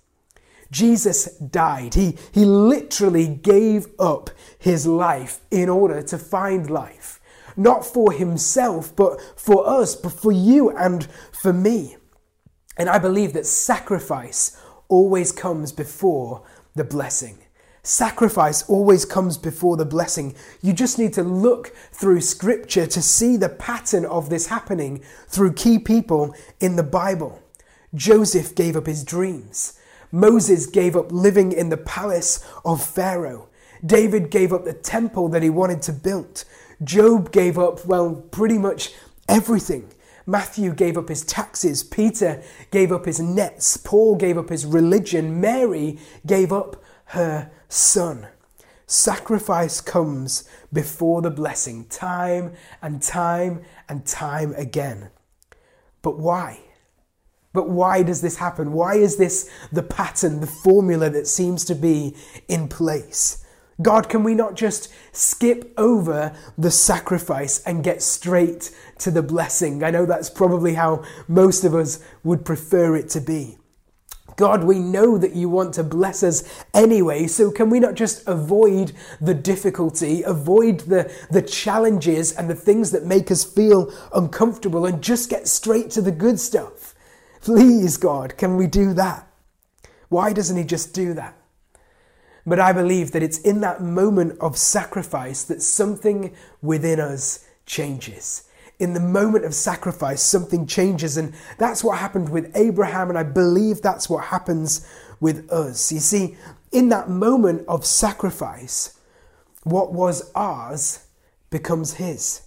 Jesus 0.71 1.37
died. 1.37 1.93
He, 1.93 2.17
he 2.33 2.47
literally 2.47 3.29
gave 3.29 3.89
up 3.99 4.31
his 4.59 4.87
life 4.87 5.43
in 5.51 5.69
order 5.69 6.01
to 6.01 6.17
find 6.17 6.71
life. 6.71 7.21
Not 7.57 7.85
for 7.85 8.13
himself, 8.13 8.95
but 8.95 9.21
for 9.37 9.69
us, 9.69 9.95
but 9.95 10.13
for 10.13 10.33
you 10.33 10.71
and 10.71 11.07
for 11.33 11.53
me. 11.53 11.97
And 12.77 12.89
I 12.89 12.99
believe 12.99 13.33
that 13.35 13.47
sacrifice 13.47 14.61
always 14.89 15.33
comes 15.33 15.73
before 15.73 16.43
the 16.75 16.85
blessing. 16.85 17.39
Sacrifice 17.83 18.63
always 18.69 19.05
comes 19.05 19.37
before 19.37 19.77
the 19.77 19.85
blessing. 19.85 20.35
You 20.63 20.73
just 20.73 20.99
need 20.99 21.13
to 21.15 21.23
look 21.23 21.69
through 21.93 22.23
scripture 22.23 22.87
to 22.87 23.03
see 23.03 23.37
the 23.37 23.51
pattern 23.51 24.07
of 24.07 24.31
this 24.31 24.47
happening 24.47 25.03
through 25.29 25.53
key 25.53 25.79
people 25.79 26.35
in 26.61 26.77
the 26.77 26.83
Bible. 26.83 27.43
Joseph 27.95 28.55
gave 28.55 28.75
up 28.75 28.87
his 28.87 29.05
dreams. 29.05 29.79
Moses 30.11 30.67
gave 30.67 30.97
up 30.97 31.13
living 31.13 31.53
in 31.53 31.69
the 31.69 31.77
palace 31.77 32.45
of 32.65 32.83
Pharaoh. 32.85 33.49
David 33.85 34.31
gave 34.31 34.53
up 34.53 34.65
the 34.65 34.73
temple 34.73 35.29
that 35.29 35.43
he 35.43 35.51
wanted 35.51 35.83
to 35.83 35.93
build. 35.93 36.45
Job 36.83 37.33
gave 37.33 37.59
up, 37.59 37.85
well, 37.87 38.15
pretty 38.31 38.59
much 38.59 38.93
everything. 39.29 39.91
Matthew 40.27 40.73
gave 40.75 40.97
up 40.97 41.09
his 41.09 41.25
taxes. 41.25 41.85
Peter 41.85 42.43
gave 42.71 42.91
up 42.91 43.05
his 43.05 43.21
nets. 43.21 43.77
Paul 43.77 44.17
gave 44.17 44.39
up 44.39 44.49
his 44.49 44.65
religion. 44.65 45.41
Mary 45.41 45.99
gave 46.27 46.53
up 46.53 46.83
her 47.07 47.51
son. 47.69 48.29
Sacrifice 48.87 49.81
comes 49.81 50.49
before 50.73 51.23
the 51.23 51.31
blessing, 51.31 51.87
time 51.87 52.53
and 52.83 53.03
time 53.03 53.63
and 53.89 54.07
time 54.07 54.55
again. 54.57 55.11
But 56.03 56.19
why? 56.19 56.61
But 57.53 57.69
why 57.69 58.03
does 58.03 58.21
this 58.21 58.37
happen? 58.37 58.73
Why 58.73 58.95
is 58.97 59.17
this 59.17 59.49
the 59.73 59.83
pattern, 59.83 60.41
the 60.41 60.47
formula 60.47 61.09
that 61.11 61.27
seems 61.27 61.65
to 61.67 61.75
be 61.75 62.17
in 62.49 62.69
place? 62.69 63.44
God, 63.83 64.09
can 64.09 64.23
we 64.23 64.35
not 64.35 64.55
just 64.55 64.93
skip 65.13 65.73
over 65.77 66.35
the 66.57 66.71
sacrifice 66.71 67.61
and 67.65 67.83
get 67.83 68.03
straight 68.03 68.71
to 68.99 69.11
the 69.11 69.23
blessing? 69.23 69.83
I 69.83 69.91
know 69.91 70.07
that's 70.07 70.31
probably 70.31 70.75
how 70.75 71.05
most 71.27 71.65
of 71.65 71.75
us 71.75 71.99
would 72.23 72.45
prefer 72.45 72.95
it 72.97 73.09
to 73.11 73.21
be. 73.21 73.59
God, 74.37 74.65
we 74.65 74.79
know 74.79 75.17
that 75.19 75.35
you 75.35 75.49
want 75.49 75.75
to 75.75 75.85
bless 75.85 76.23
us 76.23 76.65
anyway, 76.73 77.27
so 77.27 77.51
can 77.51 77.71
we 77.71 77.79
not 77.79 77.95
just 77.95 78.27
avoid 78.27 78.93
the 79.21 79.35
difficulty, 79.35 80.23
avoid 80.23 80.81
the, 80.81 81.13
the 81.31 81.43
challenges 81.43 82.33
and 82.33 82.51
the 82.51 82.55
things 82.55 82.91
that 82.91 83.05
make 83.05 83.31
us 83.31 83.45
feel 83.45 83.93
uncomfortable 84.13 84.87
and 84.87 85.03
just 85.03 85.31
get 85.31 85.47
straight 85.47 85.91
to 85.91 86.03
the 86.03 86.11
good 86.11 86.41
stuff? 86.41 86.95
Please, 87.43 87.97
God, 87.97 88.37
can 88.37 88.57
we 88.57 88.67
do 88.67 88.93
that? 88.95 89.29
Why 90.09 90.33
doesn't 90.33 90.57
He 90.57 90.65
just 90.65 90.95
do 90.95 91.15
that? 91.15 91.37
But 92.47 92.61
I 92.61 92.73
believe 92.73 93.13
that 93.13 93.23
it's 93.23 93.39
in 93.39 93.61
that 93.61 93.81
moment 93.83 94.39
of 94.41 94.57
sacrifice 94.57 95.45
that 95.45 95.63
something 95.63 96.35
within 96.61 97.01
us 97.01 97.47
changes 97.67 98.49
in 98.79 98.93
the 98.93 99.01
moment 99.01 99.45
of 99.45 99.55
sacrifice, 99.55 100.23
something 100.23 100.67
changes. 100.67 101.17
And 101.17 101.33
that's 101.59 101.85
what 101.85 101.99
happened 101.99 102.29
with 102.29 102.51
Abraham, 102.57 103.09
and 103.09 103.19
I 103.19 103.23
believe 103.23 103.81
that's 103.81 104.11
what 104.11 104.25
happens 104.25 104.87
with 105.21 105.51
us. 105.51 105.93
You 105.93 106.01
see, 106.01 106.37
in 106.73 106.89
that 106.89 107.09
moment 107.09 107.65
of 107.69 107.87
sacrifice, 107.87 108.99
what 109.63 109.93
was 109.93 110.31
ours 110.35 111.07
becomes 111.51 111.95
his. 111.95 112.43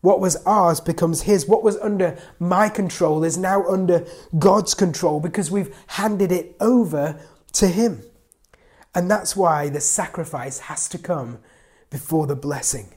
What 0.00 0.20
was 0.20 0.36
ours 0.46 0.80
becomes 0.80 1.22
His. 1.22 1.48
What 1.48 1.64
was 1.64 1.76
under 1.78 2.16
my 2.38 2.68
control 2.68 3.24
is 3.24 3.36
now 3.36 3.66
under 3.66 4.06
God's 4.38 4.72
control 4.72 5.18
because 5.18 5.50
we've 5.50 5.74
handed 5.88 6.30
it 6.30 6.54
over 6.60 7.18
to 7.54 7.66
Him. 7.66 8.02
And 8.98 9.08
that's 9.08 9.36
why 9.36 9.68
the 9.68 9.80
sacrifice 9.80 10.58
has 10.58 10.88
to 10.88 10.98
come 10.98 11.38
before 11.88 12.26
the 12.26 12.34
blessing. 12.34 12.94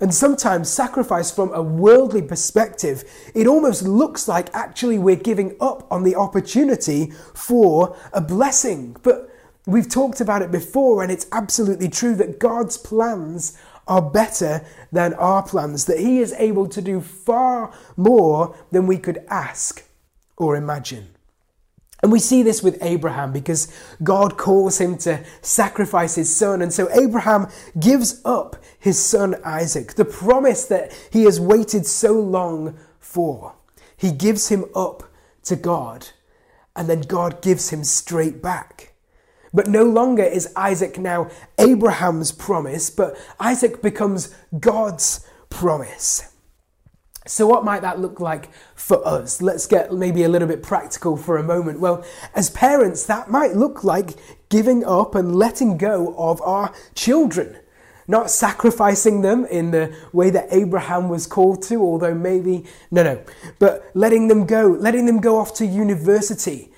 And 0.00 0.12
sometimes 0.12 0.68
sacrifice 0.68 1.30
from 1.30 1.54
a 1.54 1.62
worldly 1.62 2.22
perspective, 2.22 3.04
it 3.32 3.46
almost 3.46 3.84
looks 3.84 4.26
like 4.26 4.52
actually 4.52 4.98
we're 4.98 5.14
giving 5.14 5.54
up 5.60 5.86
on 5.88 6.02
the 6.02 6.16
opportunity 6.16 7.12
for 7.32 7.96
a 8.12 8.20
blessing. 8.20 8.96
But 9.04 9.30
we've 9.66 9.88
talked 9.88 10.20
about 10.20 10.42
it 10.42 10.50
before, 10.50 11.04
and 11.04 11.12
it's 11.12 11.28
absolutely 11.30 11.90
true 11.90 12.16
that 12.16 12.40
God's 12.40 12.76
plans 12.76 13.56
are 13.86 14.02
better 14.02 14.66
than 14.90 15.14
our 15.14 15.44
plans, 15.44 15.84
that 15.84 16.00
He 16.00 16.18
is 16.18 16.32
able 16.32 16.66
to 16.66 16.82
do 16.82 17.00
far 17.00 17.72
more 17.96 18.56
than 18.72 18.88
we 18.88 18.98
could 18.98 19.24
ask 19.28 19.84
or 20.36 20.56
imagine. 20.56 21.15
And 22.06 22.12
we 22.12 22.20
see 22.20 22.44
this 22.44 22.62
with 22.62 22.78
Abraham 22.82 23.32
because 23.32 23.66
God 24.00 24.36
calls 24.38 24.80
him 24.80 24.96
to 24.98 25.24
sacrifice 25.42 26.14
his 26.14 26.32
son. 26.32 26.62
And 26.62 26.72
so 26.72 26.88
Abraham 26.92 27.48
gives 27.80 28.20
up 28.24 28.54
his 28.78 29.04
son 29.04 29.34
Isaac, 29.44 29.94
the 29.94 30.04
promise 30.04 30.66
that 30.66 30.96
he 31.10 31.24
has 31.24 31.40
waited 31.40 31.84
so 31.84 32.12
long 32.12 32.78
for. 33.00 33.56
He 33.96 34.12
gives 34.12 34.50
him 34.50 34.66
up 34.72 35.02
to 35.46 35.56
God, 35.56 36.10
and 36.76 36.88
then 36.88 37.00
God 37.00 37.42
gives 37.42 37.70
him 37.70 37.82
straight 37.82 38.40
back. 38.40 38.94
But 39.52 39.66
no 39.66 39.82
longer 39.82 40.22
is 40.22 40.52
Isaac 40.54 41.00
now 41.00 41.28
Abraham's 41.58 42.30
promise, 42.30 42.88
but 42.88 43.18
Isaac 43.40 43.82
becomes 43.82 44.32
God's 44.60 45.26
promise. 45.50 46.35
So, 47.26 47.46
what 47.46 47.64
might 47.64 47.82
that 47.82 47.98
look 47.98 48.20
like 48.20 48.50
for 48.74 49.06
us? 49.06 49.42
Let's 49.42 49.66
get 49.66 49.92
maybe 49.92 50.22
a 50.22 50.28
little 50.28 50.48
bit 50.48 50.62
practical 50.62 51.16
for 51.16 51.36
a 51.36 51.42
moment. 51.42 51.80
Well, 51.80 52.04
as 52.34 52.50
parents, 52.50 53.04
that 53.06 53.30
might 53.30 53.54
look 53.54 53.82
like 53.82 54.10
giving 54.48 54.84
up 54.84 55.14
and 55.14 55.34
letting 55.34 55.76
go 55.76 56.14
of 56.16 56.40
our 56.42 56.72
children. 56.94 57.58
Not 58.08 58.30
sacrificing 58.30 59.22
them 59.22 59.44
in 59.46 59.72
the 59.72 59.92
way 60.12 60.30
that 60.30 60.46
Abraham 60.52 61.08
was 61.08 61.26
called 61.26 61.62
to, 61.64 61.82
although 61.82 62.14
maybe, 62.14 62.64
no, 62.92 63.02
no, 63.02 63.24
but 63.58 63.90
letting 63.94 64.28
them 64.28 64.46
go, 64.46 64.68
letting 64.68 65.06
them 65.06 65.20
go 65.20 65.38
off 65.38 65.52
to 65.54 65.66
university, 65.66 66.70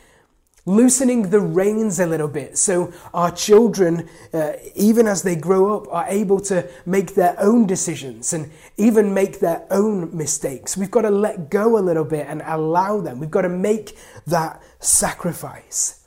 loosening 0.69 1.31
the 1.31 1.41
reins 1.41 1.99
a 1.99 2.07
little 2.07 2.29
bit 2.29 2.59
so 2.59 2.93
our 3.15 3.31
children, 3.31 4.09
uh, 4.35 4.53
even 4.75 5.07
as 5.07 5.23
they 5.23 5.35
grow 5.35 5.77
up, 5.77 5.93
are 5.93 6.07
able 6.09 6.39
to 6.41 6.69
make 6.85 7.15
their 7.15 7.35
own 7.41 7.67
decisions 7.67 8.33
and 8.33 8.51
even 8.77 9.15
make 9.15 9.41
their 9.41 9.67
own 9.71 10.15
mistakes. 10.17 10.77
We've 10.77 10.91
got 10.91 11.03
to 11.03 11.11
let 11.11 11.51
go 11.51 11.79
a 11.79 11.81
little 11.81 12.05
bit 12.05 12.27
and 12.29 12.43
allow 12.45 13.01
them. 13.01 13.19
We've 13.19 13.31
got 13.31 13.43
to 13.43 13.49
make 13.49 13.97
that 14.27 14.63
sacrifice. 14.79 15.98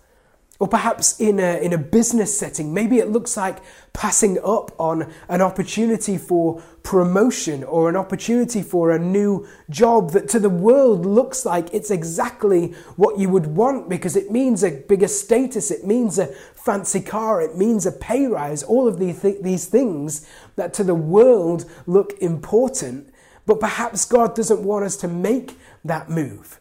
Or 0.61 0.67
perhaps 0.67 1.19
in 1.19 1.39
a, 1.39 1.59
in 1.59 1.73
a 1.73 1.77
business 1.79 2.37
setting, 2.37 2.71
maybe 2.71 2.99
it 2.99 3.09
looks 3.09 3.35
like 3.35 3.63
passing 3.93 4.37
up 4.43 4.71
on 4.79 5.11
an 5.27 5.41
opportunity 5.41 6.19
for 6.19 6.61
promotion 6.83 7.63
or 7.63 7.89
an 7.89 7.95
opportunity 7.95 8.61
for 8.61 8.91
a 8.91 8.99
new 8.99 9.47
job 9.71 10.11
that 10.11 10.29
to 10.29 10.39
the 10.39 10.51
world 10.51 11.03
looks 11.03 11.47
like 11.47 11.73
it's 11.73 11.89
exactly 11.89 12.75
what 12.95 13.17
you 13.17 13.27
would 13.27 13.47
want 13.47 13.89
because 13.89 14.15
it 14.15 14.29
means 14.29 14.63
a 14.63 14.69
bigger 14.69 15.07
status, 15.07 15.71
it 15.71 15.83
means 15.83 16.19
a 16.19 16.27
fancy 16.53 17.01
car, 17.01 17.41
it 17.41 17.57
means 17.57 17.87
a 17.87 17.91
pay 17.91 18.27
rise, 18.27 18.61
all 18.61 18.87
of 18.87 18.99
these, 18.99 19.19
th- 19.19 19.41
these 19.41 19.65
things 19.65 20.29
that 20.57 20.75
to 20.75 20.83
the 20.83 20.93
world 20.93 21.65
look 21.87 22.13
important. 22.21 23.11
But 23.47 23.59
perhaps 23.59 24.05
God 24.05 24.35
doesn't 24.35 24.61
want 24.61 24.85
us 24.85 24.95
to 24.97 25.07
make 25.07 25.57
that 25.83 26.07
move. 26.07 26.60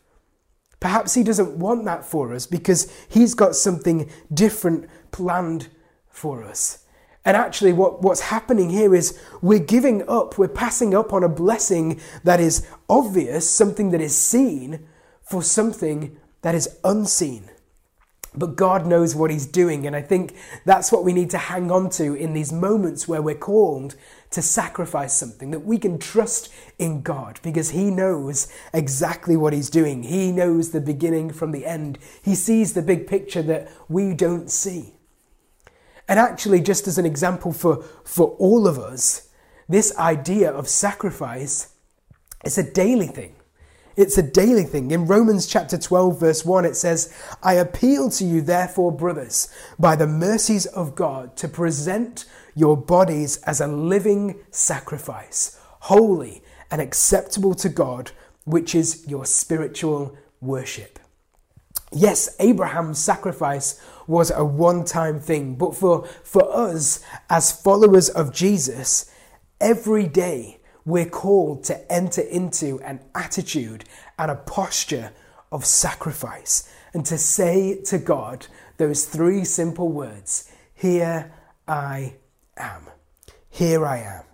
Perhaps 0.81 1.15
He 1.15 1.23
doesn't 1.23 1.57
want 1.57 1.85
that 1.85 2.05
for 2.05 2.35
us 2.35 2.47
because 2.47 2.91
He's 3.09 3.35
got 3.35 3.55
something 3.55 4.11
different 4.33 4.89
planned 5.13 5.69
for 6.09 6.43
us. 6.43 6.85
And 7.25 7.37
actually, 7.37 7.75
what, 7.75 8.03
what's 8.03 8.21
happening 8.21 8.71
here 8.71 8.95
is 8.95 9.19
we're 9.43 9.59
giving 9.59 10.09
up, 10.09 10.39
we're 10.39 10.49
passing 10.49 10.95
up 10.95 11.13
on 11.13 11.23
a 11.23 11.29
blessing 11.29 12.01
that 12.25 12.41
is 12.41 12.67
obvious, 12.89 13.49
something 13.49 13.91
that 13.91 14.01
is 14.01 14.17
seen, 14.17 14.87
for 15.23 15.43
something 15.43 16.17
that 16.43 16.55
is 16.55 16.79
unseen. 16.83 17.51
But 18.35 18.55
God 18.55 18.87
knows 18.87 19.15
what 19.15 19.31
He's 19.31 19.47
doing, 19.47 19.87
and 19.87 19.97
I 19.97 20.03
think 20.03 20.37
that's 20.65 20.93
what 20.93 21.05
we 21.05 21.13
need 21.13 21.31
to 21.31 21.39
hang 21.39 21.71
on 21.71 21.91
to 21.91 22.15
in 22.15 22.33
these 22.33 22.53
moments 22.53 23.09
where 23.09 23.23
we're 23.23 23.35
called 23.35 23.97
to 24.31 24.41
sacrifice 24.41 25.13
something, 25.13 25.51
that 25.51 25.65
we 25.65 25.79
can 25.79 25.99
trust 25.99 26.53
in 26.79 27.03
God 27.03 27.41
because 27.43 27.71
He 27.71 27.91
knows 27.91 28.53
exactly 28.73 29.37
what 29.37 29.53
He's 29.53 29.69
doing. 29.69 30.05
He 30.05 30.31
knows 30.31 30.71
the 30.71 30.81
beginning 30.81 31.31
from 31.31 31.51
the 31.51 31.67
end. 31.67 31.99
He 32.23 32.37
sees 32.37 32.73
the 32.73 32.83
big 32.83 33.09
picture 33.09 33.43
that 33.43 33.69
we 33.89 34.15
don't 34.15 34.49
see. 34.49 34.95
And 36.07 36.21
actually, 36.21 36.61
just 36.61 36.87
as 36.87 36.99
an 36.99 37.07
example 37.07 37.53
for, 37.53 37.83
for 38.05 38.37
all 38.39 38.69
of 38.69 38.79
us, 38.79 39.29
this 39.69 39.97
idea 39.97 40.51
of 40.51 40.69
sacrifice 40.69 41.75
is 42.45 42.59
a 42.59 42.73
daily 42.73 43.07
thing. 43.07 43.35
It's 43.97 44.17
a 44.17 44.23
daily 44.23 44.65
thing. 44.65 44.91
In 44.91 45.07
Romans 45.07 45.47
chapter 45.47 45.77
12, 45.77 46.21
verse 46.21 46.45
1, 46.45 46.65
it 46.65 46.77
says, 46.77 47.13
I 47.43 47.55
appeal 47.55 48.11
to 48.11 48.25
you, 48.25 48.41
therefore, 48.41 48.93
brothers, 48.93 49.49
by 49.79 49.97
the 49.97 50.07
mercies 50.07 50.67
of 50.67 50.95
God, 50.95 51.37
to 51.39 51.49
present 51.49 52.25
your 52.55 52.77
bodies 52.77 53.39
as 53.39 53.61
a 53.61 53.67
living 53.67 54.41
sacrifice, 54.51 55.59
holy 55.81 56.43
and 56.71 56.81
acceptable 56.81 57.55
to 57.55 57.69
God, 57.69 58.13
which 58.45 58.75
is 58.75 59.07
your 59.09 59.25
spiritual 59.25 60.17
worship. 60.41 60.99
Yes, 61.93 62.37
Abraham's 62.39 63.01
sacrifice 63.01 63.81
was 64.07 64.31
a 64.31 64.45
one 64.45 64.85
time 64.85 65.19
thing, 65.19 65.57
but 65.57 65.75
for, 65.75 66.07
for 66.23 66.49
us 66.57 67.05
as 67.29 67.51
followers 67.51 68.09
of 68.09 68.33
Jesus, 68.33 69.11
every 69.61 70.07
day 70.07 70.60
we're 70.91 71.09
called 71.09 71.65
to 71.65 71.93
enter 71.93 72.23
into 72.23 72.81
an 72.81 73.01
attitude 73.15 73.85
and 74.19 74.31
a 74.31 74.37
posture 74.37 75.13
of 75.53 75.65
sacrifice 75.65 76.73
and 76.93 77.05
to 77.07 77.19
say 77.19 77.81
to 77.83 77.99
God 77.99 78.47
those 78.77 79.05
three 79.05 79.45
simple 79.45 79.89
words 79.89 80.51
Here 80.75 81.33
I 81.69 82.15
am. 82.57 82.87
Here 83.49 83.85
I 83.85 83.99
am. 83.99 84.25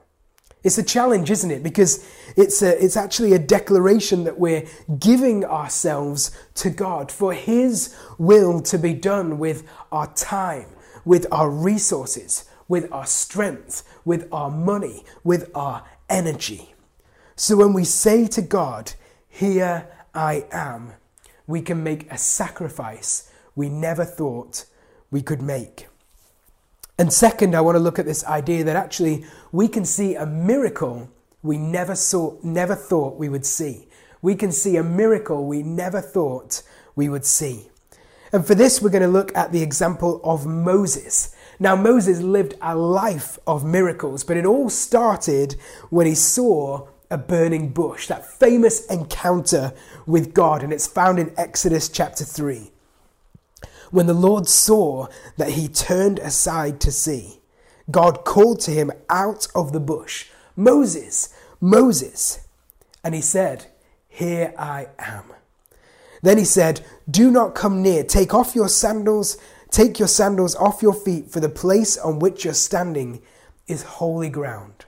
It's 0.63 0.79
a 0.79 0.83
challenge, 0.83 1.31
isn't 1.31 1.51
it? 1.51 1.63
Because 1.63 2.05
it's, 2.37 2.61
a, 2.61 2.83
it's 2.83 2.97
actually 2.97 3.35
a 3.35 3.39
declaration 3.39 4.25
that 4.25 4.39
we're 4.39 4.67
giving 4.99 5.45
ourselves 5.45 6.37
to 6.55 6.71
God 6.71 7.13
for 7.13 7.33
His 7.33 7.97
will 8.19 8.61
to 8.63 8.79
be 8.79 8.93
done 8.93 9.39
with 9.39 9.63
our 9.93 10.13
time, 10.15 10.67
with 11.05 11.27
our 11.31 11.49
resources, 11.49 12.47
with 12.67 12.91
our 12.93 13.07
strength, 13.07 13.85
with 14.05 14.29
our 14.33 14.51
money, 14.51 15.05
with 15.23 15.51
our 15.55 15.85
energy. 16.09 16.75
So 17.35 17.57
when 17.57 17.73
we 17.73 17.85
say 17.85 18.27
to 18.29 18.43
God, 18.43 18.93
Here 19.29 19.89
I 20.15 20.47
am, 20.51 20.95
we 21.47 21.63
can 21.63 21.83
make 21.83 22.11
a 22.11 22.19
sacrifice 22.19 23.31
we 23.55 23.69
never 23.69 24.05
thought 24.05 24.65
we 25.11 25.23
could 25.23 25.43
make. 25.43 25.89
And 26.99 27.13
second, 27.13 27.55
I 27.55 27.61
want 27.61 27.77
to 27.77 27.81
look 27.81 27.99
at 27.99 28.07
this 28.07 28.25
idea 28.25 28.65
that 28.65 28.77
actually 28.77 29.27
we 29.53 29.69
can 29.69 29.85
see 29.85 30.15
a 30.15 30.27
miracle 30.27 31.11
we 31.43 31.59
never 31.59 31.95
saw, 31.95 32.37
never 32.43 32.75
thought 32.75 33.19
we 33.19 33.29
would 33.29 33.45
see. 33.47 33.89
We 34.23 34.35
can 34.35 34.51
see 34.51 34.77
a 34.77 34.83
miracle 34.83 35.47
we 35.47 35.63
never 35.63 36.01
thought 36.01 36.63
we 36.95 37.09
would 37.09 37.25
see. 37.25 37.69
And 38.33 38.47
for 38.47 38.55
this, 38.55 38.81
we're 38.81 38.91
going 38.91 39.03
to 39.03 39.09
look 39.09 39.37
at 39.37 39.53
the 39.53 39.63
example 39.63 40.21
of 40.25 40.47
Moses. 40.47 41.36
Now, 41.59 41.75
Moses 41.77 42.21
lived 42.21 42.55
a 42.61 42.77
life 42.77 43.39
of 43.47 43.65
miracles, 43.65 44.25
but 44.25 44.37
it 44.37 44.47
all 44.47 44.69
started 44.69 45.57
when 45.91 46.07
he 46.07 46.15
saw 46.15 46.89
a 47.11 47.17
burning 47.17 47.69
bush, 47.71 48.09
that 48.09 48.27
famous 48.27 48.85
encounter 48.87 49.73
with 50.07 50.35
God, 50.35 50.63
and 50.63 50.73
it's 50.73 50.87
found 50.87 51.19
in 51.19 51.33
Exodus 51.37 51.89
chapter 51.89 52.25
3 52.25 52.73
when 53.91 54.07
the 54.07 54.15
Lord 54.15 54.49
saw 54.49 55.07
that 55.37 55.51
he 55.51 55.69
turned 55.69 56.19
aside 56.19 56.81
to 56.81 56.93
see, 56.93 57.41
God 57.91 58.25
called 58.25 58.61
to 58.61 58.71
him 58.71 58.91
out 59.09 59.47
of 59.55 59.73
the 59.73 59.81
bush, 59.81 60.27
Moses, 60.57 61.35
Moses. 61.61 62.47
And 63.05 63.15
he 63.15 63.21
said, 63.21 63.67
Here 64.09 64.53
I 64.59 64.89
am. 64.99 65.25
Then 66.23 66.39
he 66.39 66.45
said, 66.45 66.85
Do 67.09 67.31
not 67.31 67.55
come 67.55 67.83
near. 67.83 68.03
Take 68.03 68.35
off 68.35 68.57
your 68.57 68.69
sandals. 68.69 69.39
Take 69.77 69.99
your 69.99 70.09
sandals 70.09 70.57
off 70.57 70.81
your 70.81 70.95
feet, 70.95 71.31
for 71.31 71.39
the 71.39 71.51
place 71.51 71.99
on 71.99 72.19
which 72.19 72.47
you're 72.47 72.55
standing 72.55 73.21
is 73.67 73.83
holy 73.83 74.31
ground. 74.31 74.87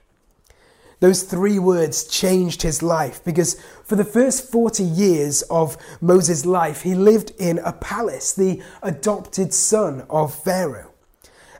Those 1.00 1.24
three 1.24 1.58
words 1.58 2.04
changed 2.04 2.62
his 2.62 2.82
life 2.82 3.22
because 3.22 3.60
for 3.84 3.96
the 3.96 4.04
first 4.04 4.50
40 4.50 4.82
years 4.82 5.42
of 5.50 5.76
Moses' 6.00 6.46
life, 6.46 6.84
he 6.84 6.94
lived 6.94 7.32
in 7.38 7.58
a 7.58 7.74
palace, 7.74 8.32
the 8.32 8.62
adopted 8.82 9.52
son 9.52 10.06
of 10.08 10.34
Pharaoh. 10.34 10.92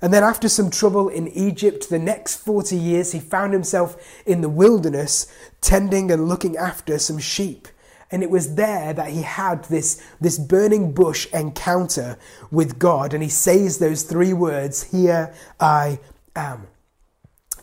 And 0.00 0.11
then, 0.11 0.25
after 0.25 0.49
some 0.49 0.70
trouble 0.70 1.11
in 1.11 1.28
Egypt, 1.28 1.90
the 1.90 1.99
next 1.99 2.37
40 2.37 2.76
years, 2.76 3.12
he 3.12 3.20
found 3.20 3.52
himself 3.52 4.02
in 4.25 4.40
the 4.40 4.49
wilderness 4.49 5.26
tending 5.61 6.11
and 6.11 6.30
looking 6.30 6.56
after 6.56 6.99
some 6.99 7.18
sheep. 7.18 7.68
And 8.11 8.23
it 8.23 8.31
was 8.31 8.55
there 8.55 8.93
that 8.95 9.11
he 9.11 9.23
had 9.23 9.65
this, 9.65 10.03
this 10.21 10.38
burning 10.38 10.93
bush 10.93 11.27
encounter 11.33 12.19
with 12.50 12.79
God. 12.79 13.12
And 13.12 13.23
he 13.23 13.29
says 13.29 13.79
those 13.79 14.03
three 14.03 14.33
words, 14.33 14.85
Here 14.85 15.35
I 15.61 16.00
am. 16.35 16.69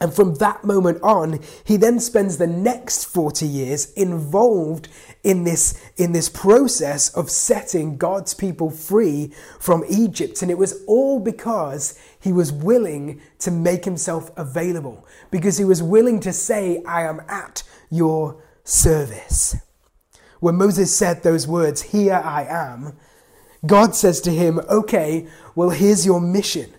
And 0.01 0.13
from 0.13 0.35
that 0.35 0.63
moment 0.63 1.01
on, 1.01 1.39
he 1.63 1.77
then 1.77 1.99
spends 1.99 2.37
the 2.37 2.47
next 2.47 3.05
40 3.05 3.45
years 3.47 3.93
involved 3.93 4.89
in 5.23 5.45
this, 5.45 5.81
in 5.95 6.11
this 6.11 6.27
process 6.27 7.09
of 7.15 7.29
setting 7.29 7.97
God's 7.97 8.33
people 8.33 8.69
free 8.69 9.31
from 9.59 9.85
Egypt. 9.89 10.41
And 10.41 10.51
it 10.51 10.57
was 10.57 10.83
all 10.85 11.19
because 11.19 11.97
he 12.19 12.33
was 12.33 12.51
willing 12.51 13.21
to 13.39 13.51
make 13.51 13.85
himself 13.85 14.31
available, 14.37 15.07
because 15.31 15.57
he 15.57 15.65
was 15.65 15.81
willing 15.81 16.19
to 16.21 16.33
say, 16.33 16.83
I 16.83 17.03
am 17.03 17.21
at 17.29 17.63
your 17.89 18.43
service. 18.63 19.55
When 20.39 20.55
Moses 20.55 20.95
said 20.95 21.23
those 21.23 21.47
words, 21.47 21.81
Here 21.81 22.21
I 22.23 22.45
am, 22.45 22.97
God 23.65 23.95
says 23.95 24.21
to 24.21 24.31
him, 24.31 24.59
Okay, 24.69 25.27
well, 25.55 25.69
here's 25.69 26.05
your 26.05 26.21
mission. 26.21 26.73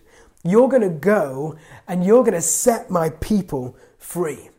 You're 0.45 0.69
going 0.69 0.83
to 0.83 0.89
go 0.89 1.57
and 1.89 2.05
you're 2.05 2.23
going 2.23 2.35
to 2.35 2.43
set 2.43 2.91
my 2.91 3.11
people 3.11 3.77
free. 3.99 4.51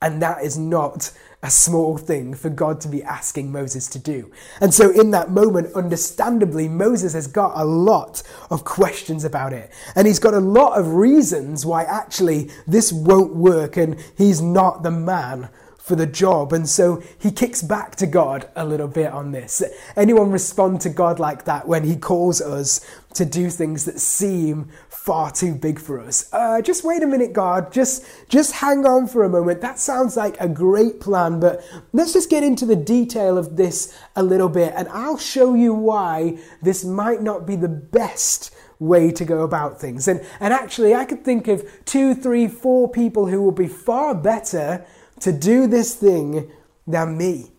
And 0.00 0.20
that 0.20 0.42
is 0.42 0.58
not 0.58 1.12
a 1.44 1.50
small 1.50 1.96
thing 1.96 2.34
for 2.34 2.50
God 2.50 2.80
to 2.80 2.88
be 2.88 3.02
asking 3.02 3.50
Moses 3.50 3.88
to 3.88 3.98
do. 3.98 4.30
And 4.60 4.72
so, 4.72 4.90
in 4.90 5.10
that 5.10 5.30
moment, 5.30 5.74
understandably, 5.74 6.68
Moses 6.68 7.14
has 7.14 7.26
got 7.26 7.52
a 7.54 7.64
lot 7.64 8.22
of 8.50 8.64
questions 8.64 9.24
about 9.24 9.52
it. 9.52 9.72
And 9.96 10.06
he's 10.06 10.20
got 10.20 10.34
a 10.34 10.40
lot 10.40 10.78
of 10.78 10.94
reasons 10.94 11.66
why 11.66 11.84
actually 11.84 12.50
this 12.66 12.92
won't 12.92 13.34
work 13.34 13.76
and 13.76 13.96
he's 14.16 14.40
not 14.40 14.82
the 14.82 14.90
man 14.90 15.48
for 15.82 15.96
the 15.96 16.06
job. 16.06 16.52
And 16.52 16.68
so 16.68 17.02
he 17.18 17.32
kicks 17.32 17.60
back 17.60 17.96
to 17.96 18.06
God 18.06 18.48
a 18.54 18.64
little 18.64 18.86
bit 18.86 19.12
on 19.12 19.32
this. 19.32 19.62
Anyone 19.96 20.30
respond 20.30 20.80
to 20.82 20.88
God 20.88 21.18
like 21.18 21.44
that 21.44 21.66
when 21.66 21.82
he 21.82 21.96
calls 21.96 22.40
us 22.40 22.86
to 23.14 23.24
do 23.24 23.50
things 23.50 23.84
that 23.84 23.98
seem 23.98 24.70
far 24.88 25.32
too 25.32 25.56
big 25.56 25.80
for 25.80 25.98
us? 25.98 26.32
Uh, 26.32 26.62
just 26.62 26.84
wait 26.84 27.02
a 27.02 27.06
minute, 27.06 27.32
God. 27.32 27.72
Just, 27.72 28.06
just 28.28 28.52
hang 28.52 28.86
on 28.86 29.08
for 29.08 29.24
a 29.24 29.28
moment. 29.28 29.60
That 29.60 29.80
sounds 29.80 30.16
like 30.16 30.40
a 30.40 30.48
great 30.48 31.00
plan, 31.00 31.40
but 31.40 31.64
let's 31.92 32.12
just 32.12 32.30
get 32.30 32.44
into 32.44 32.64
the 32.64 32.76
detail 32.76 33.36
of 33.36 33.56
this 33.56 33.98
a 34.14 34.22
little 34.22 34.48
bit 34.48 34.72
and 34.76 34.88
I'll 34.88 35.18
show 35.18 35.54
you 35.54 35.74
why 35.74 36.38
this 36.62 36.84
might 36.84 37.22
not 37.22 37.44
be 37.44 37.56
the 37.56 37.68
best 37.68 38.54
way 38.78 39.10
to 39.10 39.24
go 39.24 39.42
about 39.42 39.80
things. 39.80 40.06
And, 40.06 40.24
and 40.38 40.54
actually, 40.54 40.94
I 40.94 41.04
could 41.04 41.24
think 41.24 41.48
of 41.48 41.68
two, 41.84 42.14
three, 42.14 42.46
four 42.46 42.88
people 42.88 43.26
who 43.26 43.42
will 43.42 43.50
be 43.50 43.68
far 43.68 44.14
better 44.14 44.86
to 45.22 45.32
do 45.32 45.66
this 45.66 45.94
thing 45.94 46.50
than 46.86 47.16
me. 47.16 47.52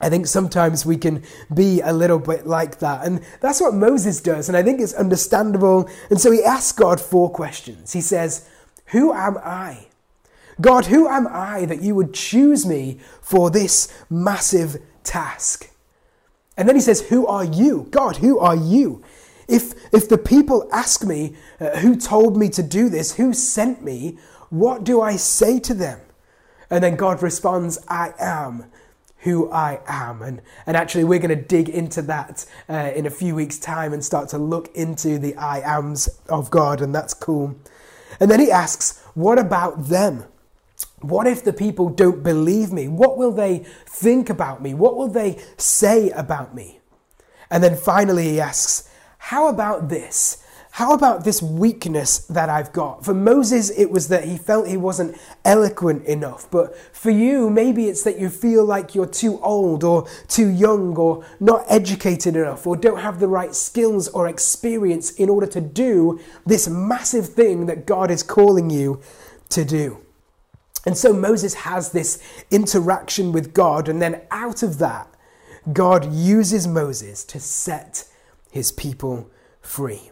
I 0.00 0.08
think 0.08 0.26
sometimes 0.26 0.86
we 0.86 0.96
can 0.96 1.22
be 1.52 1.80
a 1.82 1.92
little 1.92 2.18
bit 2.18 2.46
like 2.46 2.78
that. 2.78 3.06
And 3.06 3.20
that's 3.40 3.60
what 3.60 3.74
Moses 3.74 4.20
does. 4.20 4.48
And 4.48 4.56
I 4.56 4.62
think 4.62 4.80
it's 4.80 4.94
understandable. 4.94 5.90
And 6.08 6.20
so 6.20 6.30
he 6.30 6.42
asks 6.42 6.72
God 6.72 7.00
four 7.00 7.30
questions. 7.30 7.92
He 7.92 8.00
says, 8.00 8.48
Who 8.86 9.12
am 9.12 9.36
I? 9.38 9.88
God, 10.60 10.86
who 10.86 11.06
am 11.06 11.26
I 11.28 11.66
that 11.66 11.82
you 11.82 11.94
would 11.94 12.14
choose 12.14 12.66
me 12.66 12.98
for 13.20 13.50
this 13.50 13.92
massive 14.08 14.78
task? 15.04 15.70
And 16.56 16.66
then 16.66 16.76
he 16.76 16.82
says, 16.82 17.02
Who 17.02 17.26
are 17.26 17.44
you? 17.44 17.86
God, 17.90 18.16
who 18.16 18.38
are 18.38 18.56
you? 18.56 19.02
If, 19.48 19.74
if 19.92 20.08
the 20.08 20.18
people 20.18 20.68
ask 20.72 21.04
me, 21.04 21.36
uh, 21.60 21.78
Who 21.78 21.94
told 21.94 22.38
me 22.38 22.48
to 22.50 22.62
do 22.62 22.88
this? 22.88 23.16
Who 23.16 23.34
sent 23.34 23.82
me? 23.82 24.18
What 24.48 24.84
do 24.84 25.02
I 25.02 25.16
say 25.16 25.60
to 25.60 25.74
them? 25.74 26.00
And 26.70 26.82
then 26.82 26.96
God 26.96 27.22
responds, 27.22 27.78
I 27.88 28.12
am 28.18 28.66
who 29.20 29.50
I 29.50 29.80
am. 29.86 30.22
And, 30.22 30.40
and 30.66 30.76
actually, 30.76 31.04
we're 31.04 31.18
going 31.18 31.36
to 31.36 31.42
dig 31.42 31.68
into 31.68 32.02
that 32.02 32.46
uh, 32.68 32.92
in 32.94 33.06
a 33.06 33.10
few 33.10 33.34
weeks' 33.34 33.58
time 33.58 33.92
and 33.92 34.04
start 34.04 34.28
to 34.30 34.38
look 34.38 34.74
into 34.74 35.18
the 35.18 35.34
I 35.36 35.60
ams 35.60 36.08
of 36.28 36.50
God, 36.50 36.80
and 36.80 36.94
that's 36.94 37.14
cool. 37.14 37.56
And 38.18 38.30
then 38.30 38.40
he 38.40 38.50
asks, 38.50 39.02
What 39.14 39.38
about 39.38 39.88
them? 39.88 40.24
What 41.00 41.26
if 41.26 41.44
the 41.44 41.52
people 41.52 41.90
don't 41.90 42.22
believe 42.22 42.72
me? 42.72 42.88
What 42.88 43.18
will 43.18 43.32
they 43.32 43.66
think 43.86 44.30
about 44.30 44.62
me? 44.62 44.74
What 44.74 44.96
will 44.96 45.08
they 45.08 45.42
say 45.56 46.10
about 46.10 46.54
me? 46.54 46.80
And 47.50 47.62
then 47.62 47.76
finally, 47.76 48.28
he 48.28 48.40
asks, 48.40 48.88
How 49.18 49.48
about 49.48 49.88
this? 49.88 50.44
How 50.72 50.92
about 50.94 51.24
this 51.24 51.42
weakness 51.42 52.18
that 52.26 52.48
I've 52.48 52.72
got? 52.72 53.04
For 53.04 53.12
Moses, 53.12 53.70
it 53.70 53.90
was 53.90 54.08
that 54.08 54.24
he 54.24 54.38
felt 54.38 54.68
he 54.68 54.76
wasn't 54.76 55.16
eloquent 55.44 56.04
enough. 56.06 56.48
But 56.50 56.76
for 56.94 57.10
you, 57.10 57.50
maybe 57.50 57.86
it's 57.86 58.04
that 58.04 58.20
you 58.20 58.28
feel 58.28 58.64
like 58.64 58.94
you're 58.94 59.06
too 59.06 59.40
old 59.40 59.82
or 59.82 60.06
too 60.28 60.48
young 60.48 60.96
or 60.96 61.24
not 61.40 61.64
educated 61.68 62.36
enough 62.36 62.66
or 62.66 62.76
don't 62.76 63.00
have 63.00 63.18
the 63.18 63.26
right 63.26 63.54
skills 63.54 64.08
or 64.08 64.28
experience 64.28 65.10
in 65.12 65.28
order 65.28 65.46
to 65.48 65.60
do 65.60 66.20
this 66.46 66.68
massive 66.68 67.30
thing 67.30 67.66
that 67.66 67.84
God 67.84 68.10
is 68.10 68.22
calling 68.22 68.70
you 68.70 69.00
to 69.50 69.64
do. 69.64 69.98
And 70.86 70.96
so 70.96 71.12
Moses 71.12 71.54
has 71.54 71.92
this 71.92 72.22
interaction 72.50 73.32
with 73.32 73.52
God, 73.52 73.88
and 73.88 74.00
then 74.00 74.22
out 74.30 74.62
of 74.62 74.78
that, 74.78 75.08
God 75.72 76.10
uses 76.10 76.66
Moses 76.66 77.22
to 77.24 77.38
set 77.38 78.08
his 78.50 78.72
people 78.72 79.30
free. 79.60 80.10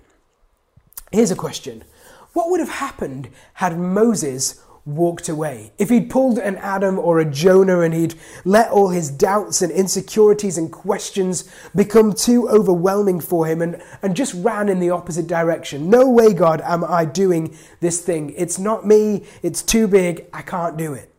Here's 1.11 1.31
a 1.31 1.37
question 1.37 1.85
What 2.33 2.51
would 2.51 2.61
have 2.61 2.69
happened 2.69 3.31
had 3.55 3.79
Moses 3.79 4.63
walked 4.85 5.29
away? 5.29 5.73
If 5.79 5.89
he'd 5.89 6.11
pulled 6.11 6.39
an 6.39 6.57
Adam 6.57 6.99
or 6.99 7.19
a 7.19 7.31
Jonah 7.31 7.81
and 7.81 7.95
he'd 7.95 8.15
let 8.45 8.71
all 8.71 8.91
his 8.91 9.11
doubts 9.11 9.63
and 9.63 9.73
insecurities 9.73 10.59
and 10.59 10.71
questions 10.71 11.51
become 11.75 12.13
too 12.13 12.49
overwhelming 12.49 13.21
for 13.21 13.47
him 13.47 13.63
and, 13.63 13.83
and 14.03 14.17
just 14.17 14.35
ran 14.35 14.69
in 14.69 14.81
the 14.81 14.91
opposite 14.91 15.27
direction. 15.27 15.91
No 15.91 16.09
way, 16.09 16.35
God, 16.35 16.61
am 16.63 16.85
I 16.85 17.05
doing 17.05 17.57
this 17.81 18.01
thing. 18.01 18.35
It's 18.37 18.59
not 18.59 18.87
me, 18.87 19.25
it's 19.43 19.63
too 19.63 19.89
big, 19.89 20.27
I 20.33 20.43
can't 20.43 20.77
do 20.77 20.93
it. 20.93 21.15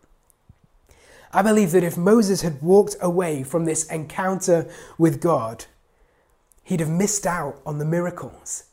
I 1.32 1.44
believe 1.44 1.72
that 1.72 1.84
if 1.84 1.96
Moses 1.96 2.42
had 2.42 2.62
walked 2.62 2.96
away 3.02 3.44
from 3.44 3.66
this 3.66 3.86
encounter 3.86 4.68
with 4.98 5.22
God, 5.22 5.66
he'd 6.64 6.80
have 6.80 6.90
missed 6.90 7.28
out 7.28 7.62
on 7.68 7.78
the 7.78 7.86
miracles. 7.86 8.64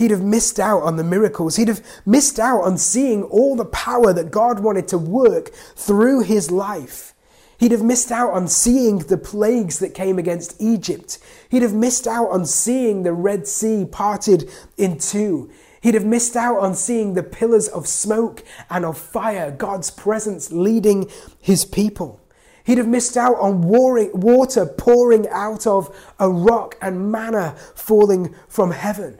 He'd 0.00 0.12
have 0.12 0.24
missed 0.24 0.58
out 0.58 0.82
on 0.82 0.96
the 0.96 1.04
miracles. 1.04 1.56
He'd 1.56 1.68
have 1.68 1.84
missed 2.06 2.40
out 2.40 2.62
on 2.62 2.78
seeing 2.78 3.22
all 3.24 3.54
the 3.54 3.66
power 3.66 4.14
that 4.14 4.30
God 4.30 4.60
wanted 4.60 4.88
to 4.88 4.96
work 4.96 5.52
through 5.76 6.22
his 6.22 6.50
life. 6.50 7.12
He'd 7.58 7.72
have 7.72 7.82
missed 7.82 8.10
out 8.10 8.32
on 8.32 8.48
seeing 8.48 9.00
the 9.00 9.18
plagues 9.18 9.78
that 9.80 9.92
came 9.92 10.18
against 10.18 10.56
Egypt. 10.58 11.18
He'd 11.50 11.60
have 11.60 11.74
missed 11.74 12.06
out 12.06 12.30
on 12.30 12.46
seeing 12.46 13.02
the 13.02 13.12
Red 13.12 13.46
Sea 13.46 13.84
parted 13.84 14.48
in 14.78 14.96
two. 14.96 15.50
He'd 15.82 15.92
have 15.92 16.06
missed 16.06 16.34
out 16.34 16.60
on 16.60 16.74
seeing 16.74 17.12
the 17.12 17.22
pillars 17.22 17.68
of 17.68 17.86
smoke 17.86 18.42
and 18.70 18.86
of 18.86 18.96
fire, 18.96 19.50
God's 19.50 19.90
presence 19.90 20.50
leading 20.50 21.10
his 21.42 21.66
people. 21.66 22.22
He'd 22.64 22.78
have 22.78 22.88
missed 22.88 23.18
out 23.18 23.36
on 23.38 23.60
water 23.60 24.64
pouring 24.64 25.28
out 25.28 25.66
of 25.66 25.94
a 26.18 26.30
rock 26.30 26.78
and 26.80 27.12
manna 27.12 27.54
falling 27.74 28.34
from 28.48 28.70
heaven. 28.70 29.18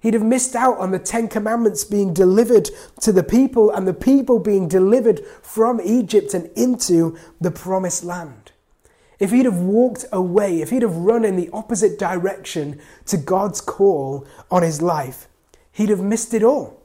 He'd 0.00 0.14
have 0.14 0.22
missed 0.22 0.56
out 0.56 0.78
on 0.78 0.92
the 0.92 0.98
Ten 0.98 1.28
Commandments 1.28 1.84
being 1.84 2.14
delivered 2.14 2.70
to 3.00 3.12
the 3.12 3.22
people 3.22 3.70
and 3.70 3.86
the 3.86 3.94
people 3.94 4.38
being 4.38 4.66
delivered 4.66 5.20
from 5.42 5.80
Egypt 5.80 6.32
and 6.32 6.50
into 6.56 7.18
the 7.38 7.50
promised 7.50 8.02
land. 8.02 8.52
If 9.18 9.30
he'd 9.30 9.44
have 9.44 9.58
walked 9.58 10.06
away, 10.10 10.62
if 10.62 10.70
he'd 10.70 10.80
have 10.80 10.96
run 10.96 11.26
in 11.26 11.36
the 11.36 11.50
opposite 11.52 11.98
direction 11.98 12.80
to 13.06 13.18
God's 13.18 13.60
call 13.60 14.26
on 14.50 14.62
his 14.62 14.80
life, 14.80 15.28
he'd 15.70 15.90
have 15.90 16.00
missed 16.00 16.32
it 16.32 16.42
all. 16.42 16.82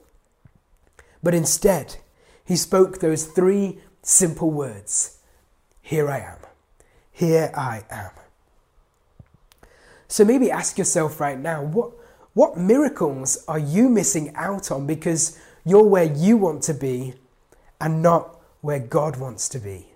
But 1.24 1.34
instead, 1.34 1.96
he 2.44 2.58
spoke 2.58 3.00
those 3.00 3.26
three 3.26 3.80
simple 4.04 4.52
words 4.52 5.20
Here 5.82 6.10
I 6.10 6.20
am. 6.20 6.40
Here 7.12 7.52
I 7.56 7.86
am. 7.90 8.12
So 10.10 10.26
maybe 10.26 10.52
ask 10.52 10.78
yourself 10.78 11.22
right 11.22 11.40
now 11.40 11.64
what 11.64 11.92
what 12.36 12.58
miracles 12.58 13.44
are 13.48 13.58
you 13.58 13.88
missing 13.88 14.36
out 14.36 14.70
on 14.70 14.86
because 14.86 15.40
you're 15.64 15.88
where 15.88 16.04
you 16.04 16.36
want 16.36 16.62
to 16.64 16.74
be 16.74 17.14
and 17.80 18.02
not 18.02 18.42
where 18.60 18.78
God 18.78 19.16
wants 19.16 19.48
to 19.50 19.60
be? 19.60 19.88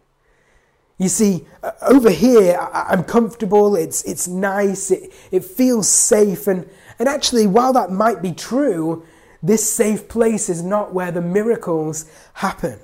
You 0.98 1.10
see, 1.10 1.46
uh, 1.62 1.72
over 1.82 2.10
here, 2.10 2.58
I'm 2.74 3.04
comfortable, 3.04 3.76
it's, 3.76 4.04
it's 4.04 4.28
nice, 4.28 4.90
it, 4.90 5.14
it 5.32 5.44
feels 5.44 5.90
safe. 5.90 6.48
And, 6.48 6.70
and 6.98 7.10
actually, 7.10 7.46
while 7.46 7.74
that 7.74 7.92
might 7.92 8.22
be 8.22 8.32
true, 8.32 9.06
this 9.44 9.70
safe 9.70 10.08
place 10.08 10.48
is 10.48 10.64
not 10.64 10.94
where 10.94 11.12
the 11.12 11.22
miracles 11.22 12.06
happen. 12.36 12.80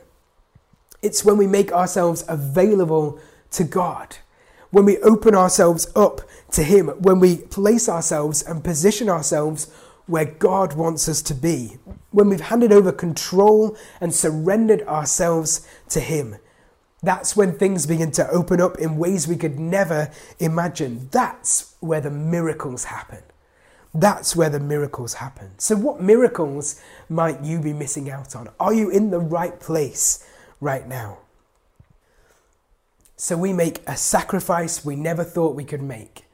It's 1.01 1.23
when 1.23 1.37
we 1.37 1.47
make 1.47 1.71
ourselves 1.71 2.25
available 2.27 3.19
to 3.51 3.63
God 3.63 4.17
when 4.75 4.83
we 4.83 4.97
open 4.97 5.33
ourselves 5.33 5.87
up 5.95 6.19
to 6.51 6.61
Him, 6.61 6.89
when 6.89 7.21
we 7.21 7.37
place 7.37 7.87
ourselves 7.87 8.43
and 8.43 8.61
position 8.61 9.07
ourselves 9.07 9.71
where 10.05 10.25
God 10.25 10.73
wants 10.73 11.07
us 11.07 11.21
to 11.21 11.33
be. 11.33 11.77
When 12.11 12.27
we've 12.27 12.41
handed 12.41 12.73
over 12.73 12.91
control 12.91 13.77
and 14.01 14.13
surrendered 14.13 14.81
ourselves 14.81 15.65
to 15.91 16.01
Him, 16.01 16.35
that's 17.01 17.37
when 17.37 17.57
things 17.57 17.87
begin 17.87 18.11
to 18.11 18.29
open 18.29 18.59
up 18.59 18.77
in 18.77 18.97
ways 18.97 19.29
we 19.29 19.37
could 19.37 19.57
never 19.57 20.11
imagine. 20.39 21.07
That's 21.09 21.73
where 21.79 22.01
the 22.01 22.11
miracles 22.11 22.83
happen. 22.83 23.23
That's 23.93 24.35
where 24.35 24.49
the 24.49 24.59
miracles 24.59 25.13
happen. 25.13 25.57
So, 25.57 25.77
what 25.77 26.01
miracles 26.01 26.81
might 27.07 27.41
you 27.41 27.61
be 27.61 27.71
missing 27.71 28.11
out 28.11 28.35
on? 28.35 28.49
Are 28.59 28.73
you 28.73 28.89
in 28.89 29.09
the 29.09 29.21
right 29.21 29.57
place 29.57 30.27
right 30.59 30.85
now? 30.85 31.19
So, 33.15 33.37
we 33.37 33.53
make 33.53 33.81
a 33.87 33.95
sacrifice 33.95 34.83
we 34.83 34.95
never 34.95 35.23
thought 35.23 35.55
we 35.55 35.63
could 35.63 35.81
make. 35.81 36.25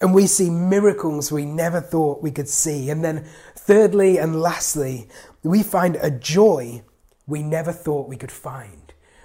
And 0.00 0.14
we 0.14 0.26
see 0.26 0.50
miracles 0.50 1.30
we 1.30 1.44
never 1.44 1.80
thought 1.80 2.22
we 2.22 2.30
could 2.30 2.48
see. 2.48 2.90
And 2.90 3.04
then, 3.04 3.24
thirdly 3.56 4.18
and 4.18 4.40
lastly, 4.40 5.08
we 5.42 5.62
find 5.62 5.96
a 5.96 6.10
joy 6.10 6.82
we 7.26 7.42
never 7.42 7.72
thought 7.72 8.08
we 8.08 8.16
could 8.16 8.32
find 8.32 8.82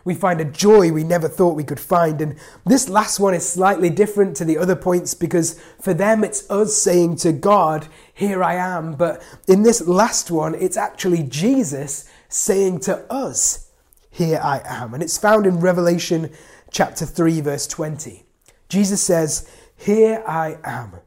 we 0.08 0.16
find 0.16 0.40
a 0.40 0.46
joy 0.46 0.90
we 0.90 1.04
never 1.04 1.28
thought 1.28 1.58
we 1.58 1.66
could 1.66 1.82
find. 1.82 2.22
And 2.22 2.38
this 2.66 2.88
last 2.88 3.20
one 3.20 3.34
is 3.34 3.48
slightly 3.48 3.90
different 3.90 4.38
to 4.38 4.46
the 4.46 4.58
other 4.58 4.76
points 4.76 5.14
because 5.14 5.60
for 5.82 5.94
them 5.94 6.24
it's 6.24 6.50
us 6.50 6.78
saying 6.78 7.18
to 7.18 7.34
God, 7.34 7.90
Here 8.14 8.42
I 8.42 8.56
am. 8.56 8.94
But 8.94 9.22
in 9.50 9.64
this 9.64 9.86
last 9.86 10.32
one, 10.32 10.56
it's 10.56 10.78
actually 10.78 11.24
Jesus 11.24 12.10
saying 12.30 12.80
to 12.82 13.00
us, 13.12 13.70
Here 14.10 14.40
I 14.42 14.62
am. 14.64 14.94
And 14.94 15.04
it's 15.04 15.18
found 15.18 15.46
in 15.46 15.60
Revelation 15.60 16.32
chapter 16.78 17.08
3, 17.08 17.42
verse 17.42 17.66
20. 17.66 18.24
Jesus 18.70 19.02
says, 19.02 19.50
Here 19.76 20.24
I 20.28 20.60
am. 20.64 21.00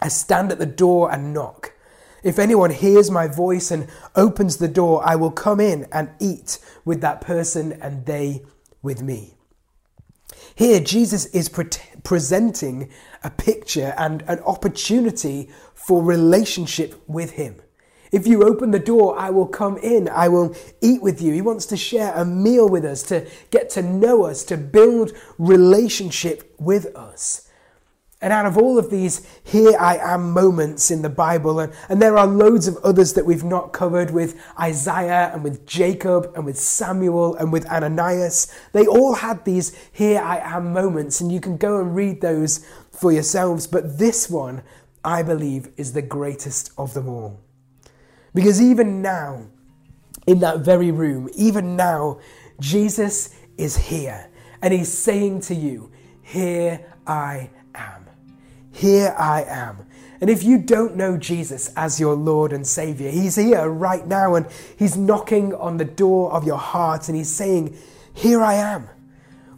I 0.00 0.08
stand 0.08 0.50
at 0.50 0.58
the 0.58 0.64
door 0.64 1.12
and 1.12 1.34
knock. 1.34 1.74
If 2.22 2.38
anyone 2.38 2.70
hears 2.70 3.10
my 3.10 3.28
voice 3.28 3.70
and 3.70 3.88
opens 4.14 4.56
the 4.56 4.68
door, 4.68 5.06
I 5.06 5.14
will 5.16 5.30
come 5.30 5.60
in 5.60 5.86
and 5.92 6.08
eat 6.18 6.60
with 6.86 7.02
that 7.02 7.20
person 7.20 7.74
and 7.82 8.06
they 8.06 8.42
with 8.80 9.02
me. 9.02 9.34
Here, 10.54 10.80
Jesus 10.80 11.26
is 11.26 11.50
pre- 11.50 11.66
presenting 12.02 12.88
a 13.22 13.28
picture 13.28 13.92
and 13.98 14.22
an 14.22 14.38
opportunity 14.46 15.50
for 15.74 16.02
relationship 16.02 16.94
with 17.06 17.32
Him. 17.32 17.56
If 18.16 18.26
you 18.26 18.44
open 18.44 18.70
the 18.70 18.78
door, 18.78 19.18
I 19.18 19.28
will 19.28 19.46
come 19.46 19.76
in. 19.76 20.08
I 20.08 20.28
will 20.28 20.56
eat 20.80 21.02
with 21.02 21.20
you. 21.20 21.34
He 21.34 21.42
wants 21.42 21.66
to 21.66 21.76
share 21.76 22.14
a 22.14 22.24
meal 22.24 22.66
with 22.66 22.82
us, 22.82 23.02
to 23.04 23.28
get 23.50 23.68
to 23.70 23.82
know 23.82 24.24
us, 24.24 24.42
to 24.44 24.56
build 24.56 25.12
relationship 25.36 26.54
with 26.58 26.96
us. 26.96 27.50
And 28.22 28.32
out 28.32 28.46
of 28.46 28.56
all 28.56 28.78
of 28.78 28.88
these 28.88 29.28
here 29.44 29.76
I 29.78 29.98
am 29.98 30.30
moments 30.30 30.90
in 30.90 31.02
the 31.02 31.10
Bible, 31.10 31.60
and, 31.60 31.74
and 31.90 32.00
there 32.00 32.16
are 32.16 32.26
loads 32.26 32.66
of 32.66 32.78
others 32.78 33.12
that 33.12 33.26
we've 33.26 33.44
not 33.44 33.74
covered 33.74 34.10
with 34.10 34.42
Isaiah 34.58 35.30
and 35.34 35.44
with 35.44 35.66
Jacob 35.66 36.32
and 36.34 36.46
with 36.46 36.58
Samuel 36.58 37.34
and 37.34 37.52
with 37.52 37.66
Ananias, 37.66 38.50
they 38.72 38.86
all 38.86 39.16
had 39.16 39.44
these 39.44 39.76
here 39.92 40.22
I 40.22 40.38
am 40.38 40.72
moments, 40.72 41.20
and 41.20 41.30
you 41.30 41.40
can 41.40 41.58
go 41.58 41.78
and 41.80 41.94
read 41.94 42.22
those 42.22 42.66
for 42.90 43.12
yourselves. 43.12 43.66
But 43.66 43.98
this 43.98 44.30
one, 44.30 44.62
I 45.04 45.22
believe, 45.22 45.68
is 45.76 45.92
the 45.92 46.00
greatest 46.00 46.72
of 46.78 46.94
them 46.94 47.10
all. 47.10 47.42
Because 48.36 48.60
even 48.60 49.00
now, 49.00 49.46
in 50.26 50.40
that 50.40 50.60
very 50.60 50.90
room, 50.90 51.30
even 51.34 51.74
now, 51.74 52.20
Jesus 52.60 53.34
is 53.56 53.78
here, 53.78 54.28
and 54.60 54.74
he's 54.74 54.92
saying 54.92 55.40
to 55.40 55.54
you, 55.54 55.90
Here 56.20 56.84
I 57.06 57.48
am. 57.74 58.04
Here 58.72 59.14
I 59.18 59.44
am. 59.44 59.86
And 60.20 60.28
if 60.28 60.44
you 60.44 60.58
don't 60.58 60.96
know 60.96 61.16
Jesus 61.16 61.72
as 61.76 61.98
your 61.98 62.14
Lord 62.14 62.52
and 62.52 62.66
Savior, 62.66 63.10
He's 63.10 63.36
here 63.36 63.70
right 63.70 64.06
now 64.06 64.34
and 64.34 64.46
He's 64.78 64.98
knocking 64.98 65.54
on 65.54 65.78
the 65.78 65.86
door 65.86 66.30
of 66.30 66.44
your 66.44 66.58
heart 66.58 67.08
and 67.08 67.16
He's 67.16 67.30
saying, 67.30 67.74
Here 68.12 68.42
I 68.42 68.54
am. 68.54 68.86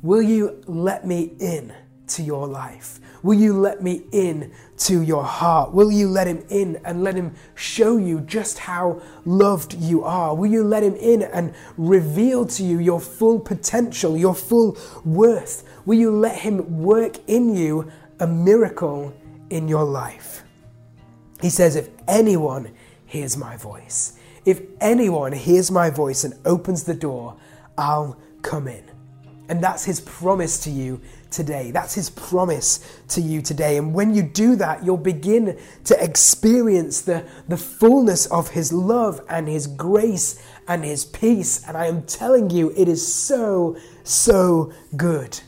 Will 0.03 0.23
you 0.23 0.63
let 0.69 1.05
me 1.05 1.33
in 1.41 1.75
to 2.09 2.23
your 2.23 2.47
life? 2.47 3.01
Will 3.23 3.39
you 3.39 3.53
let 3.53 3.83
me 3.83 4.05
in 4.13 4.53
to 4.79 5.03
your 5.03 5.25
heart? 5.25 5.73
Will 5.73 5.91
you 5.91 6.09
let 6.09 6.27
Him 6.27 6.45
in 6.49 6.81
and 6.85 7.03
let 7.03 7.15
Him 7.15 7.35
show 7.55 7.97
you 7.97 8.21
just 8.21 8.59
how 8.59 9.03
loved 9.25 9.75
you 9.75 10.05
are? 10.05 10.35
Will 10.35 10.51
you 10.51 10.63
let 10.63 10.83
Him 10.83 10.95
in 10.95 11.23
and 11.23 11.55
reveal 11.77 12.47
to 12.47 12.63
you 12.63 12.79
your 12.79 13.01
full 13.01 13.41
potential, 13.41 14.17
your 14.17 14.35
full 14.35 14.79
worth? 15.05 15.65
Will 15.85 15.99
you 15.99 16.11
let 16.11 16.37
Him 16.41 16.83
work 16.83 17.17
in 17.27 17.57
you 17.57 17.91
a 18.21 18.27
miracle 18.27 19.15
in 19.51 19.69
your 19.69 19.85
life. 19.85 20.43
He 21.41 21.51
says, 21.51 21.77
If 21.77 21.89
anyone 22.07 22.73
hears 23.07 23.37
my 23.37 23.57
voice, 23.57 24.19
if 24.45 24.63
anyone 24.81 25.33
hears 25.33 25.71
my 25.71 25.91
voice 25.91 26.25
and 26.25 26.35
opens 26.45 26.85
the 26.85 26.95
door, 26.95 27.37
I'll 27.77 28.19
come 28.43 28.69
in. 28.69 28.85
And 29.49 29.63
that's 29.63 29.85
his 29.85 30.01
promise 30.01 30.59
to 30.65 30.71
you 30.71 31.01
today. 31.31 31.71
That's 31.71 31.95
his 31.95 32.11
promise 32.11 33.01
to 33.09 33.21
you 33.21 33.43
today. 33.43 33.77
And 33.77 33.95
when 33.95 34.15
you 34.15 34.23
do 34.23 34.57
that, 34.57 34.85
you'll 34.85 34.97
begin 34.97 35.59
to 35.85 36.03
experience 36.03 37.03
the, 37.03 37.25
the 37.49 37.57
fullness 37.57 38.27
of 38.27 38.51
his 38.51 38.73
love 38.73 39.21
and 39.29 39.49
his 39.49 39.67
grace 39.67 40.43
and 40.67 40.85
his 40.85 41.05
peace. 41.05 41.67
And 41.67 41.77
I 41.77 41.87
am 41.87 42.03
telling 42.03 42.51
you, 42.51 42.73
it 42.77 42.89
is 42.89 43.07
so, 43.07 43.77
so 44.05 44.73
good. 44.97 45.39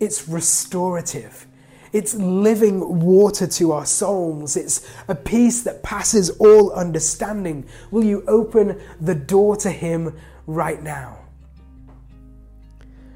It's 0.00 0.28
restorative. 0.28 1.46
It's 1.92 2.14
living 2.14 3.00
water 3.00 3.46
to 3.46 3.72
our 3.72 3.86
souls. 3.86 4.56
It's 4.56 4.86
a 5.08 5.14
peace 5.14 5.62
that 5.62 5.82
passes 5.82 6.30
all 6.30 6.70
understanding. 6.72 7.66
Will 7.90 8.04
you 8.04 8.24
open 8.28 8.80
the 9.00 9.14
door 9.14 9.56
to 9.56 9.70
Him 9.70 10.16
right 10.46 10.82
now? 10.82 11.18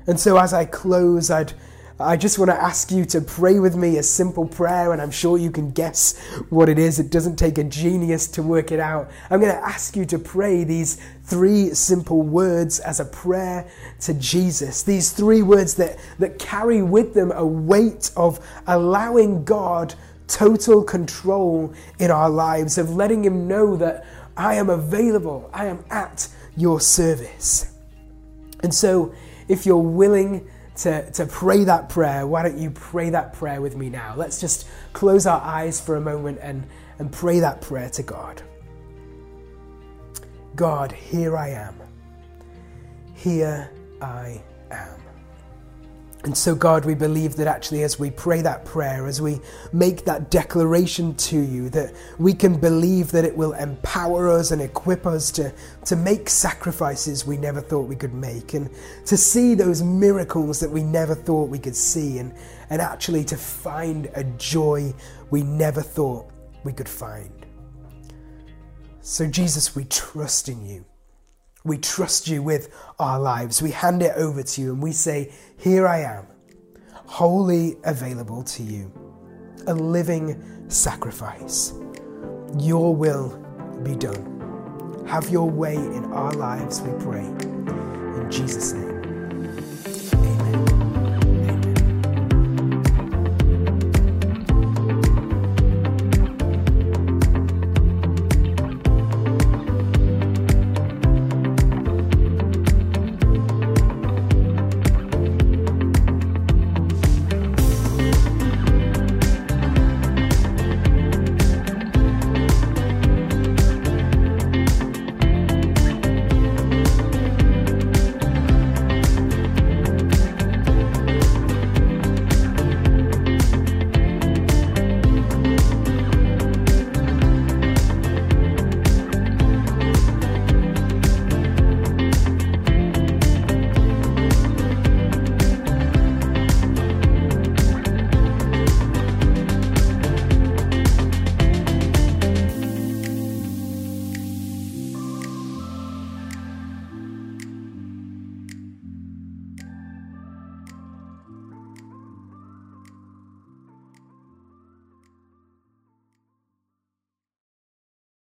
And 0.06 0.18
so, 0.18 0.38
as 0.38 0.52
I 0.52 0.64
close, 0.64 1.30
I'd 1.30 1.52
I 2.02 2.16
just 2.16 2.38
want 2.38 2.50
to 2.50 2.60
ask 2.60 2.90
you 2.90 3.04
to 3.06 3.20
pray 3.20 3.60
with 3.60 3.76
me 3.76 3.98
a 3.98 4.02
simple 4.02 4.46
prayer, 4.46 4.92
and 4.92 5.00
I'm 5.00 5.10
sure 5.10 5.38
you 5.38 5.50
can 5.50 5.70
guess 5.70 6.18
what 6.50 6.68
it 6.68 6.78
is. 6.78 6.98
It 6.98 7.10
doesn't 7.10 7.36
take 7.36 7.58
a 7.58 7.64
genius 7.64 8.26
to 8.28 8.42
work 8.42 8.72
it 8.72 8.80
out. 8.80 9.10
I'm 9.30 9.40
going 9.40 9.54
to 9.54 9.64
ask 9.64 9.96
you 9.96 10.04
to 10.06 10.18
pray 10.18 10.64
these 10.64 11.00
three 11.24 11.74
simple 11.74 12.22
words 12.22 12.80
as 12.80 12.98
a 12.98 13.04
prayer 13.04 13.70
to 14.00 14.14
Jesus. 14.14 14.82
These 14.82 15.12
three 15.12 15.42
words 15.42 15.74
that, 15.76 15.98
that 16.18 16.38
carry 16.38 16.82
with 16.82 17.14
them 17.14 17.30
a 17.32 17.46
weight 17.46 18.10
of 18.16 18.44
allowing 18.66 19.44
God 19.44 19.94
total 20.26 20.82
control 20.82 21.72
in 21.98 22.10
our 22.10 22.30
lives, 22.30 22.78
of 22.78 22.90
letting 22.90 23.24
Him 23.24 23.46
know 23.46 23.76
that 23.76 24.04
I 24.36 24.54
am 24.54 24.70
available, 24.70 25.48
I 25.52 25.66
am 25.66 25.84
at 25.90 26.28
your 26.56 26.80
service. 26.80 27.72
And 28.60 28.74
so, 28.74 29.14
if 29.48 29.66
you're 29.66 29.76
willing, 29.76 30.48
to, 30.76 31.11
to 31.12 31.26
pray 31.26 31.64
that 31.64 31.88
prayer, 31.88 32.26
why 32.26 32.42
don't 32.42 32.58
you 32.58 32.70
pray 32.70 33.11
that 33.11 33.35
prayer 33.35 33.61
with 33.61 33.76
me 33.76 33.90
now? 33.90 34.14
Let's 34.16 34.40
just 34.40 34.66
close 34.92 35.26
our 35.26 35.40
eyes 35.40 35.80
for 35.80 35.96
a 35.96 36.00
moment 36.00 36.38
and, 36.40 36.66
and 36.98 37.12
pray 37.12 37.40
that 37.40 37.61
prayer 37.61 37.90
to 37.90 38.02
God. 38.02 38.42
God, 40.56 40.92
here 40.92 41.37
I 41.37 41.50
am. 41.50 41.74
Here 43.14 43.70
I 44.00 44.42
am. 44.70 45.01
And 46.24 46.38
so, 46.38 46.54
God, 46.54 46.85
we 46.85 46.94
believe 46.94 47.35
that 47.37 47.48
actually, 47.48 47.82
as 47.82 47.98
we 47.98 48.08
pray 48.08 48.42
that 48.42 48.64
prayer, 48.64 49.08
as 49.08 49.20
we 49.20 49.40
make 49.72 50.04
that 50.04 50.30
declaration 50.30 51.16
to 51.16 51.40
you, 51.40 51.68
that 51.70 51.92
we 52.16 52.32
can 52.32 52.61
believe 52.61 53.11
that 53.11 53.24
it 53.24 53.37
will 53.37 53.54
empower 53.54 54.30
us 54.30 54.52
and 54.52 54.62
equip 54.62 55.04
us 55.04 55.32
to, 55.32 55.52
to 55.85 55.96
make 55.96 56.28
sacrifices 56.28 57.26
we 57.26 57.37
never 57.37 57.61
thought 57.61 57.88
we 57.88 57.96
could 57.96 58.14
make, 58.14 58.54
and 58.54 58.70
to 59.06 59.16
see 59.16 59.54
those 59.54 59.82
miracles 59.82 60.61
that 60.61 60.70
we 60.70 60.85
never 60.85 61.16
thought 61.16 61.48
we 61.48 61.58
could 61.58 61.74
see, 61.74 62.18
and, 62.18 62.32
and 62.70 62.80
actually 62.80 63.24
to 63.24 63.37
find 63.37 64.08
a 64.14 64.22
joy 64.38 64.94
we 65.30 65.42
never 65.42 65.82
thought 65.82 66.30
we 66.62 66.72
could 66.72 66.88
find. 66.88 67.46
So, 69.00 69.26
Jesus, 69.26 69.74
we 69.74 69.87
trust 69.87 70.48
in 70.48 70.64
you. 70.64 70.85
We 71.64 71.79
trust 71.79 72.29
you 72.29 72.42
with 72.42 72.75
our 72.98 73.20
lives. 73.20 73.62
We 73.62 73.70
hand 73.70 74.03
it 74.03 74.12
over 74.16 74.42
to 74.42 74.61
you 74.61 74.72
and 74.72 74.83
we 74.83 74.92
say, 74.92 75.33
Here 75.59 75.87
I 75.87 76.01
am, 76.01 76.27
wholly 77.07 77.77
available 77.85 78.42
to 78.44 78.62
you, 78.62 78.92
a 79.66 79.75
living 79.75 80.68
sacrifice. 80.68 81.72
Your 82.59 82.94
will 82.94 83.38
be 83.83 83.94
done. 83.94 85.05
Have 85.07 85.29
your 85.31 85.48
way 85.48 85.75
in 85.75 86.05
our 86.12 86.33
lives, 86.33 86.81
we 86.81 86.92
pray. 87.03 87.25
In 87.25 88.29
Jesus' 88.31 88.72
name. 88.72 88.91